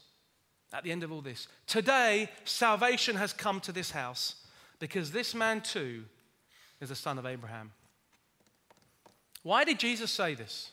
at 0.75 0.83
the 0.83 0.90
end 0.90 1.05
of 1.05 1.12
all 1.12 1.22
this 1.22 1.46
Today, 1.68 2.29
salvation 2.44 3.14
has 3.14 3.33
come 3.33 3.61
to 3.61 3.72
this 3.72 3.92
house 3.92 4.35
because 4.81 5.12
this 5.12 5.33
man 5.33 5.61
too 5.61 6.05
is 6.83 6.90
a 6.90 6.97
son 6.97 7.18
of 7.18 7.25
Abraham. 7.25 7.71
Why 9.42 9.64
did 9.64 9.79
Jesus 9.79 10.11
say 10.11 10.35
this? 10.35 10.73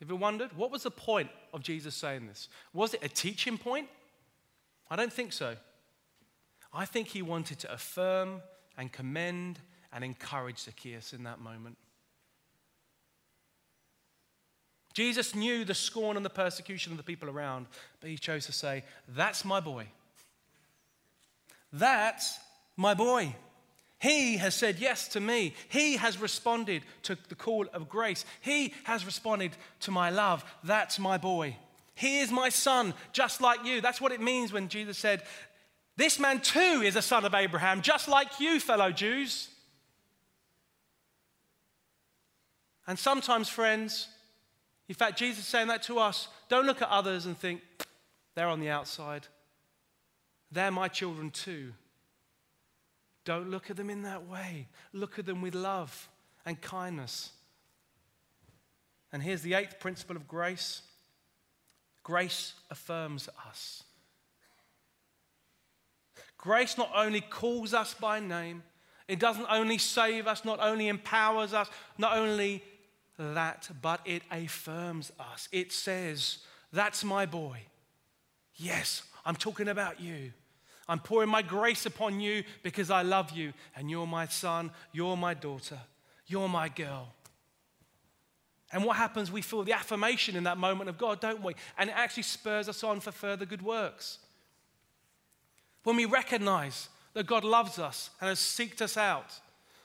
Have 0.00 0.08
you 0.08 0.16
wondered? 0.16 0.56
What 0.56 0.70
was 0.70 0.82
the 0.82 0.90
point 0.90 1.28
of 1.52 1.62
Jesus 1.62 1.94
saying 1.94 2.26
this? 2.26 2.48
Was 2.72 2.94
it 2.94 3.04
a 3.04 3.08
teaching 3.08 3.58
point? 3.58 3.86
I 4.90 4.96
don't 4.96 5.12
think 5.12 5.32
so. 5.32 5.56
I 6.72 6.86
think 6.86 7.08
he 7.08 7.20
wanted 7.20 7.58
to 7.60 7.72
affirm 7.72 8.40
and 8.78 8.90
commend 8.90 9.58
and 9.92 10.02
encourage 10.02 10.58
Zacchaeus 10.58 11.12
in 11.12 11.24
that 11.24 11.40
moment. 11.40 11.76
Jesus 14.94 15.34
knew 15.34 15.64
the 15.64 15.74
scorn 15.74 16.16
and 16.16 16.24
the 16.24 16.30
persecution 16.30 16.92
of 16.92 16.98
the 16.98 17.04
people 17.04 17.28
around, 17.28 17.66
but 18.00 18.10
he 18.10 18.16
chose 18.16 18.46
to 18.46 18.52
say, 18.52 18.84
That's 19.06 19.44
my 19.44 19.60
boy. 19.60 19.86
That's 21.72 22.38
my 22.76 22.94
boy. 22.94 23.36
He 24.00 24.38
has 24.38 24.54
said 24.54 24.78
yes 24.78 25.08
to 25.08 25.20
me. 25.20 25.54
He 25.68 25.96
has 25.96 26.18
responded 26.18 26.82
to 27.02 27.18
the 27.28 27.34
call 27.34 27.66
of 27.74 27.88
grace. 27.88 28.24
He 28.40 28.72
has 28.84 29.04
responded 29.04 29.52
to 29.80 29.90
my 29.90 30.08
love. 30.08 30.42
That's 30.64 30.98
my 30.98 31.18
boy. 31.18 31.56
He 31.94 32.20
is 32.20 32.30
my 32.30 32.48
son, 32.48 32.94
just 33.12 33.42
like 33.42 33.62
you. 33.64 33.82
That's 33.82 34.00
what 34.00 34.12
it 34.12 34.22
means 34.22 34.54
when 34.54 34.68
Jesus 34.68 34.96
said, 34.96 35.22
This 35.98 36.18
man 36.18 36.40
too 36.40 36.82
is 36.82 36.96
a 36.96 37.02
son 37.02 37.26
of 37.26 37.34
Abraham, 37.34 37.82
just 37.82 38.08
like 38.08 38.40
you, 38.40 38.58
fellow 38.58 38.90
Jews. 38.90 39.50
And 42.86 42.98
sometimes, 42.98 43.50
friends, 43.50 44.08
in 44.88 44.94
fact, 44.94 45.18
Jesus 45.18 45.44
is 45.44 45.46
saying 45.46 45.68
that 45.68 45.82
to 45.84 45.98
us. 45.98 46.28
Don't 46.48 46.64
look 46.64 46.80
at 46.80 46.88
others 46.88 47.26
and 47.26 47.36
think, 47.36 47.60
they're 48.34 48.48
on 48.48 48.60
the 48.60 48.70
outside. 48.70 49.26
They're 50.50 50.70
my 50.70 50.88
children 50.88 51.30
too. 51.30 51.74
Don't 53.30 53.48
look 53.48 53.70
at 53.70 53.76
them 53.76 53.90
in 53.90 54.02
that 54.02 54.26
way. 54.26 54.66
Look 54.92 55.20
at 55.20 55.24
them 55.24 55.40
with 55.40 55.54
love 55.54 56.08
and 56.44 56.60
kindness. 56.60 57.30
And 59.12 59.22
here's 59.22 59.42
the 59.42 59.54
eighth 59.54 59.78
principle 59.78 60.16
of 60.16 60.26
grace 60.26 60.82
grace 62.02 62.54
affirms 62.72 63.28
us. 63.48 63.84
Grace 66.38 66.76
not 66.76 66.90
only 66.92 67.20
calls 67.20 67.72
us 67.72 67.94
by 67.94 68.18
name, 68.18 68.64
it 69.06 69.20
doesn't 69.20 69.46
only 69.48 69.78
save 69.78 70.26
us, 70.26 70.44
not 70.44 70.58
only 70.58 70.88
empowers 70.88 71.54
us, 71.54 71.70
not 71.98 72.18
only 72.18 72.64
that, 73.16 73.70
but 73.80 74.00
it 74.04 74.24
affirms 74.32 75.12
us. 75.20 75.48
It 75.52 75.70
says, 75.70 76.38
That's 76.72 77.04
my 77.04 77.26
boy. 77.26 77.60
Yes, 78.56 79.04
I'm 79.24 79.36
talking 79.36 79.68
about 79.68 80.00
you. 80.00 80.32
I'm 80.90 80.98
pouring 80.98 81.28
my 81.28 81.40
grace 81.40 81.86
upon 81.86 82.18
you 82.18 82.42
because 82.64 82.90
I 82.90 83.02
love 83.02 83.30
you, 83.30 83.52
and 83.76 83.88
you're 83.88 84.08
my 84.08 84.26
son, 84.26 84.72
you're 84.92 85.16
my 85.16 85.34
daughter, 85.34 85.78
you're 86.26 86.48
my 86.48 86.68
girl. 86.68 87.14
And 88.72 88.82
what 88.84 88.96
happens? 88.96 89.30
We 89.30 89.40
feel 89.40 89.62
the 89.62 89.72
affirmation 89.72 90.34
in 90.34 90.42
that 90.44 90.58
moment 90.58 90.90
of 90.90 90.98
God, 90.98 91.20
don't 91.20 91.44
we? 91.44 91.54
And 91.78 91.90
it 91.90 91.96
actually 91.96 92.24
spurs 92.24 92.68
us 92.68 92.82
on 92.82 92.98
for 92.98 93.12
further 93.12 93.46
good 93.46 93.62
works. 93.62 94.18
When 95.84 95.94
we 95.94 96.06
recognize 96.06 96.88
that 97.14 97.24
God 97.24 97.44
loves 97.44 97.78
us 97.78 98.10
and 98.20 98.28
has 98.28 98.40
seeked 98.40 98.82
us 98.82 98.96
out, 98.96 99.38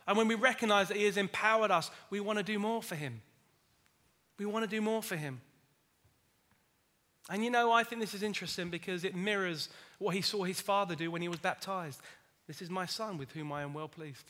and 0.08 0.18
when 0.18 0.28
we 0.28 0.34
recognize 0.34 0.88
that 0.88 0.98
He 0.98 1.06
has 1.06 1.18
empowered 1.18 1.70
us, 1.70 1.92
we 2.10 2.20
want 2.20 2.40
to 2.40 2.44
do 2.44 2.58
more 2.58 2.82
for 2.82 2.96
Him. 2.96 3.22
We 4.40 4.48
want 4.48 4.64
to 4.68 4.76
do 4.76 4.82
more 4.82 5.04
for 5.04 5.18
Him. 5.18 5.40
And 7.30 7.44
you 7.44 7.52
know, 7.52 7.72
I 7.72 7.84
think 7.84 8.02
this 8.02 8.16
is 8.16 8.24
interesting 8.24 8.70
because 8.70 9.04
it 9.04 9.16
mirrors 9.16 9.70
what 10.00 10.16
He 10.16 10.22
saw 10.22 10.44
His 10.44 10.62
Father 10.62 10.96
do 10.96 11.12
when 11.12 11.22
He 11.22 11.28
was 11.28 11.40
baptized. 11.40 12.02
This 12.48 12.62
is 12.62 12.70
my 12.70 12.86
Son 12.86 13.18
with 13.18 13.32
whom 13.32 13.52
I 13.52 13.62
am 13.62 13.74
well 13.74 13.88
pleased. 13.88 14.26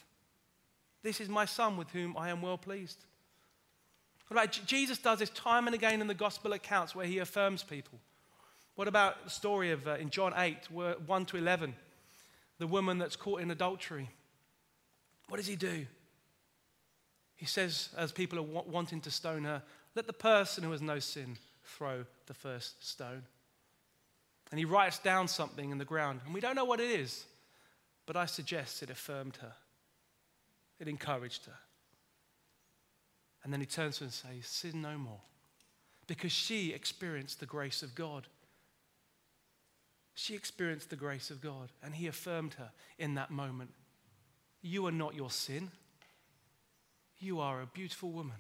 This 1.04 1.21
is 1.21 1.30
my 1.30 1.45
Son 1.45 1.78
with 1.78 1.89
whom 1.91 2.15
I 2.17 2.30
am 2.30 2.41
well 2.41 2.58
pleased. 2.58 2.97
What 4.28 4.38
about 4.38 4.60
Jesus 4.65 4.97
does 4.97 5.19
this 5.19 5.30
time 5.30 5.67
and 5.67 5.75
again 5.75 6.01
in 6.01 6.08
the 6.08 6.13
gospel 6.13 6.54
accounts 6.54 6.95
where 6.95 7.06
he 7.06 7.19
affirms 7.19 7.62
people. 7.62 7.99
What 8.75 8.88
about 8.88 9.23
the 9.23 9.30
story 9.30 9.71
of 9.71 9.88
uh, 9.88 9.95
in 9.95 10.10
John 10.10 10.34
8, 10.36 10.71
1 10.71 11.25
to 11.25 11.38
11, 11.38 11.75
the 12.58 12.67
woman 12.67 12.97
that's 12.97 13.15
caught 13.15 13.41
in 13.41 13.51
adultery? 13.51 14.10
What 15.30 15.38
does 15.38 15.47
he 15.47 15.56
do? 15.56 15.86
He 17.36 17.45
says, 17.45 17.89
as 17.97 18.12
people 18.12 18.39
are 18.39 18.63
wanting 18.63 19.01
to 19.01 19.12
stone 19.12 19.43
her, 19.43 19.62
let 19.95 20.08
the 20.08 20.13
person 20.13 20.63
who 20.63 20.71
has 20.71 20.82
no 20.82 20.99
sin 20.99 21.38
throw 21.63 22.06
the 22.28 22.34
first 22.34 22.88
stone. 22.88 23.23
And 24.52 24.60
he 24.60 24.66
writes 24.66 25.00
down 25.00 25.28
something 25.28 25.72
in 25.72 25.78
the 25.78 25.86
ground, 25.86 26.22
and 26.26 26.34
we 26.34 26.40
don't 26.40 26.56
know 26.56 26.66
what 26.66 26.80
it 26.80 26.90
is, 26.90 27.26
but 28.06 28.16
I 28.16 28.26
suggest 28.26 28.84
it 28.84 28.90
affirmed 28.90 29.38
her, 29.42 29.54
it 30.80 30.88
encouraged 30.88 31.46
her. 31.46 31.58
And 33.44 33.54
then 33.54 33.60
he 33.60 33.66
turns 33.66 33.98
to 33.98 34.02
her 34.02 34.06
and 34.06 34.14
says, 34.14 34.48
Sin 34.48 34.82
no 34.82 34.98
more. 34.98 35.22
Because 36.08 36.32
she 36.32 36.72
experienced 36.72 37.40
the 37.40 37.46
grace 37.46 37.84
of 37.84 37.96
God. 37.96 38.28
She 40.16 40.34
experienced 40.34 40.90
the 40.90 40.96
grace 40.96 41.30
of 41.30 41.42
God, 41.42 41.70
and 41.84 41.94
he 41.94 42.08
affirmed 42.08 42.56
her 42.56 42.72
in 42.98 43.16
that 43.16 43.32
moment. 43.32 43.72
You 44.62 44.88
are 44.88 44.92
not 44.92 45.14
your 45.14 45.30
sin. 45.30 45.72
You 47.20 47.40
are 47.40 47.62
a 47.62 47.68
beautiful 47.68 48.10
woman. 48.10 48.38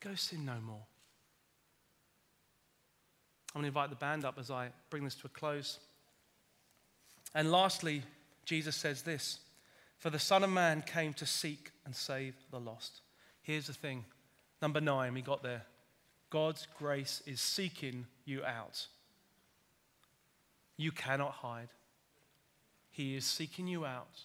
Go 0.00 0.14
sin 0.14 0.44
no 0.44 0.56
more. 0.64 0.86
I'm 3.54 3.62
going 3.62 3.64
to 3.64 3.78
invite 3.78 3.90
the 3.90 3.96
band 3.96 4.24
up 4.24 4.38
as 4.38 4.50
I 4.50 4.68
bring 4.90 5.04
this 5.04 5.16
to 5.16 5.26
a 5.26 5.30
close. 5.30 5.80
And 7.34 7.50
lastly, 7.50 8.02
Jesus 8.44 8.76
says 8.76 9.02
this 9.02 9.40
For 9.98 10.10
the 10.10 10.18
Son 10.18 10.44
of 10.44 10.50
Man 10.50 10.82
came 10.82 11.12
to 11.14 11.26
seek 11.26 11.70
and 11.84 11.94
save 11.94 12.34
the 12.50 12.60
lost. 12.60 13.00
Here's 13.42 13.66
the 13.66 13.72
thing 13.72 14.04
number 14.62 14.80
nine, 14.80 15.14
we 15.14 15.22
got 15.22 15.42
there. 15.42 15.62
God's 16.30 16.68
grace 16.78 17.22
is 17.26 17.40
seeking 17.40 18.06
you 18.24 18.44
out. 18.44 18.86
You 20.76 20.92
cannot 20.92 21.32
hide. 21.32 21.68
He 22.90 23.16
is 23.16 23.24
seeking 23.24 23.66
you 23.66 23.84
out. 23.84 24.24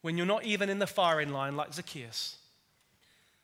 When 0.00 0.16
you're 0.16 0.26
not 0.26 0.44
even 0.44 0.68
in 0.68 0.78
the 0.78 0.86
firing 0.86 1.32
line 1.32 1.56
like 1.56 1.74
Zacchaeus, 1.74 2.36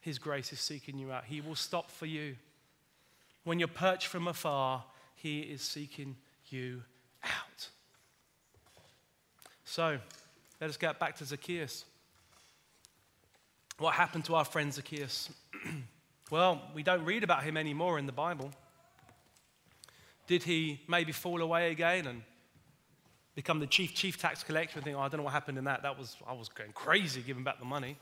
His 0.01 0.19
grace 0.19 0.53
is 0.53 0.61
seeking 0.61 0.99
you 0.99 1.11
out. 1.11 1.25
He 1.25 1.41
will 1.41 1.57
stop 1.57 1.91
for 1.91 2.07
you. 2.07 2.37
When 3.49 3.59
you're 3.59 3.67
perched 3.67 4.09
from 4.09 4.29
afar, 4.29 4.85
He 5.15 5.41
is 5.41 5.63
seeking 5.63 6.17
you 6.51 6.83
out. 7.25 7.71
So, 9.65 9.99
let 10.61 10.69
us 10.69 10.77
get 10.77 10.99
back 10.99 11.17
to 11.17 11.25
Zacchaeus. 11.25 11.87
What 13.79 13.95
happened 13.95 14.27
to 14.27 14.35
our 14.35 14.45
friend 14.45 14.71
Zacchaeus? 14.71 15.31
well, 16.31 16.61
we 16.75 16.83
don't 16.83 17.07
read 17.07 17.25
about 17.25 17.43
him 17.43 17.57
anymore 17.57 17.99
in 17.99 18.05
the 18.05 18.13
Bible. 18.13 18.51
Did 20.27 20.43
he 20.43 20.83
maybe 20.87 21.13
fall 21.13 21.41
away 21.41 21.71
again 21.71 22.07
and 22.07 22.23
become 23.35 23.61
the 23.61 23.67
chief 23.67 23.95
chief 23.95 24.19
tax 24.19 24.43
collector 24.43 24.75
and 24.75 24.85
think, 24.85 24.95
oh, 24.95 25.01
I 25.01 25.09
don't 25.09 25.21
know 25.21 25.25
what 25.25 25.33
happened 25.33 25.57
in 25.57 25.65
that. 25.65 25.85
That 25.85 25.99
was 25.99 26.19
I 26.27 26.35
was 26.35 26.51
going 26.51 26.73
crazy 26.73 27.23
giving 27.23 27.45
back 27.45 27.61
the 27.61 27.65
money. 27.65 27.97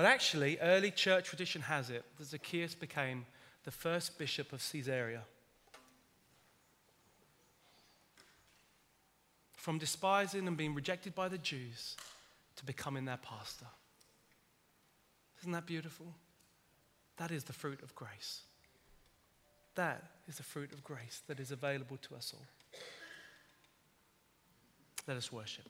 Well, 0.00 0.08
actually, 0.08 0.58
early 0.60 0.90
church 0.90 1.26
tradition 1.26 1.60
has 1.60 1.90
it 1.90 2.02
that 2.16 2.24
Zacchaeus 2.24 2.74
became 2.74 3.26
the 3.64 3.70
first 3.70 4.18
bishop 4.18 4.50
of 4.54 4.66
Caesarea. 4.72 5.24
From 9.52 9.76
despising 9.76 10.48
and 10.48 10.56
being 10.56 10.74
rejected 10.74 11.14
by 11.14 11.28
the 11.28 11.36
Jews 11.36 11.98
to 12.56 12.64
becoming 12.64 13.04
their 13.04 13.18
pastor. 13.18 13.66
Isn't 15.40 15.52
that 15.52 15.66
beautiful? 15.66 16.06
That 17.18 17.30
is 17.30 17.44
the 17.44 17.52
fruit 17.52 17.82
of 17.82 17.94
grace. 17.94 18.40
That 19.74 20.02
is 20.26 20.38
the 20.38 20.42
fruit 20.42 20.72
of 20.72 20.82
grace 20.82 21.20
that 21.26 21.38
is 21.38 21.50
available 21.50 21.98
to 22.08 22.14
us 22.14 22.32
all. 22.34 22.46
Let 25.06 25.18
us 25.18 25.30
worship. 25.30 25.68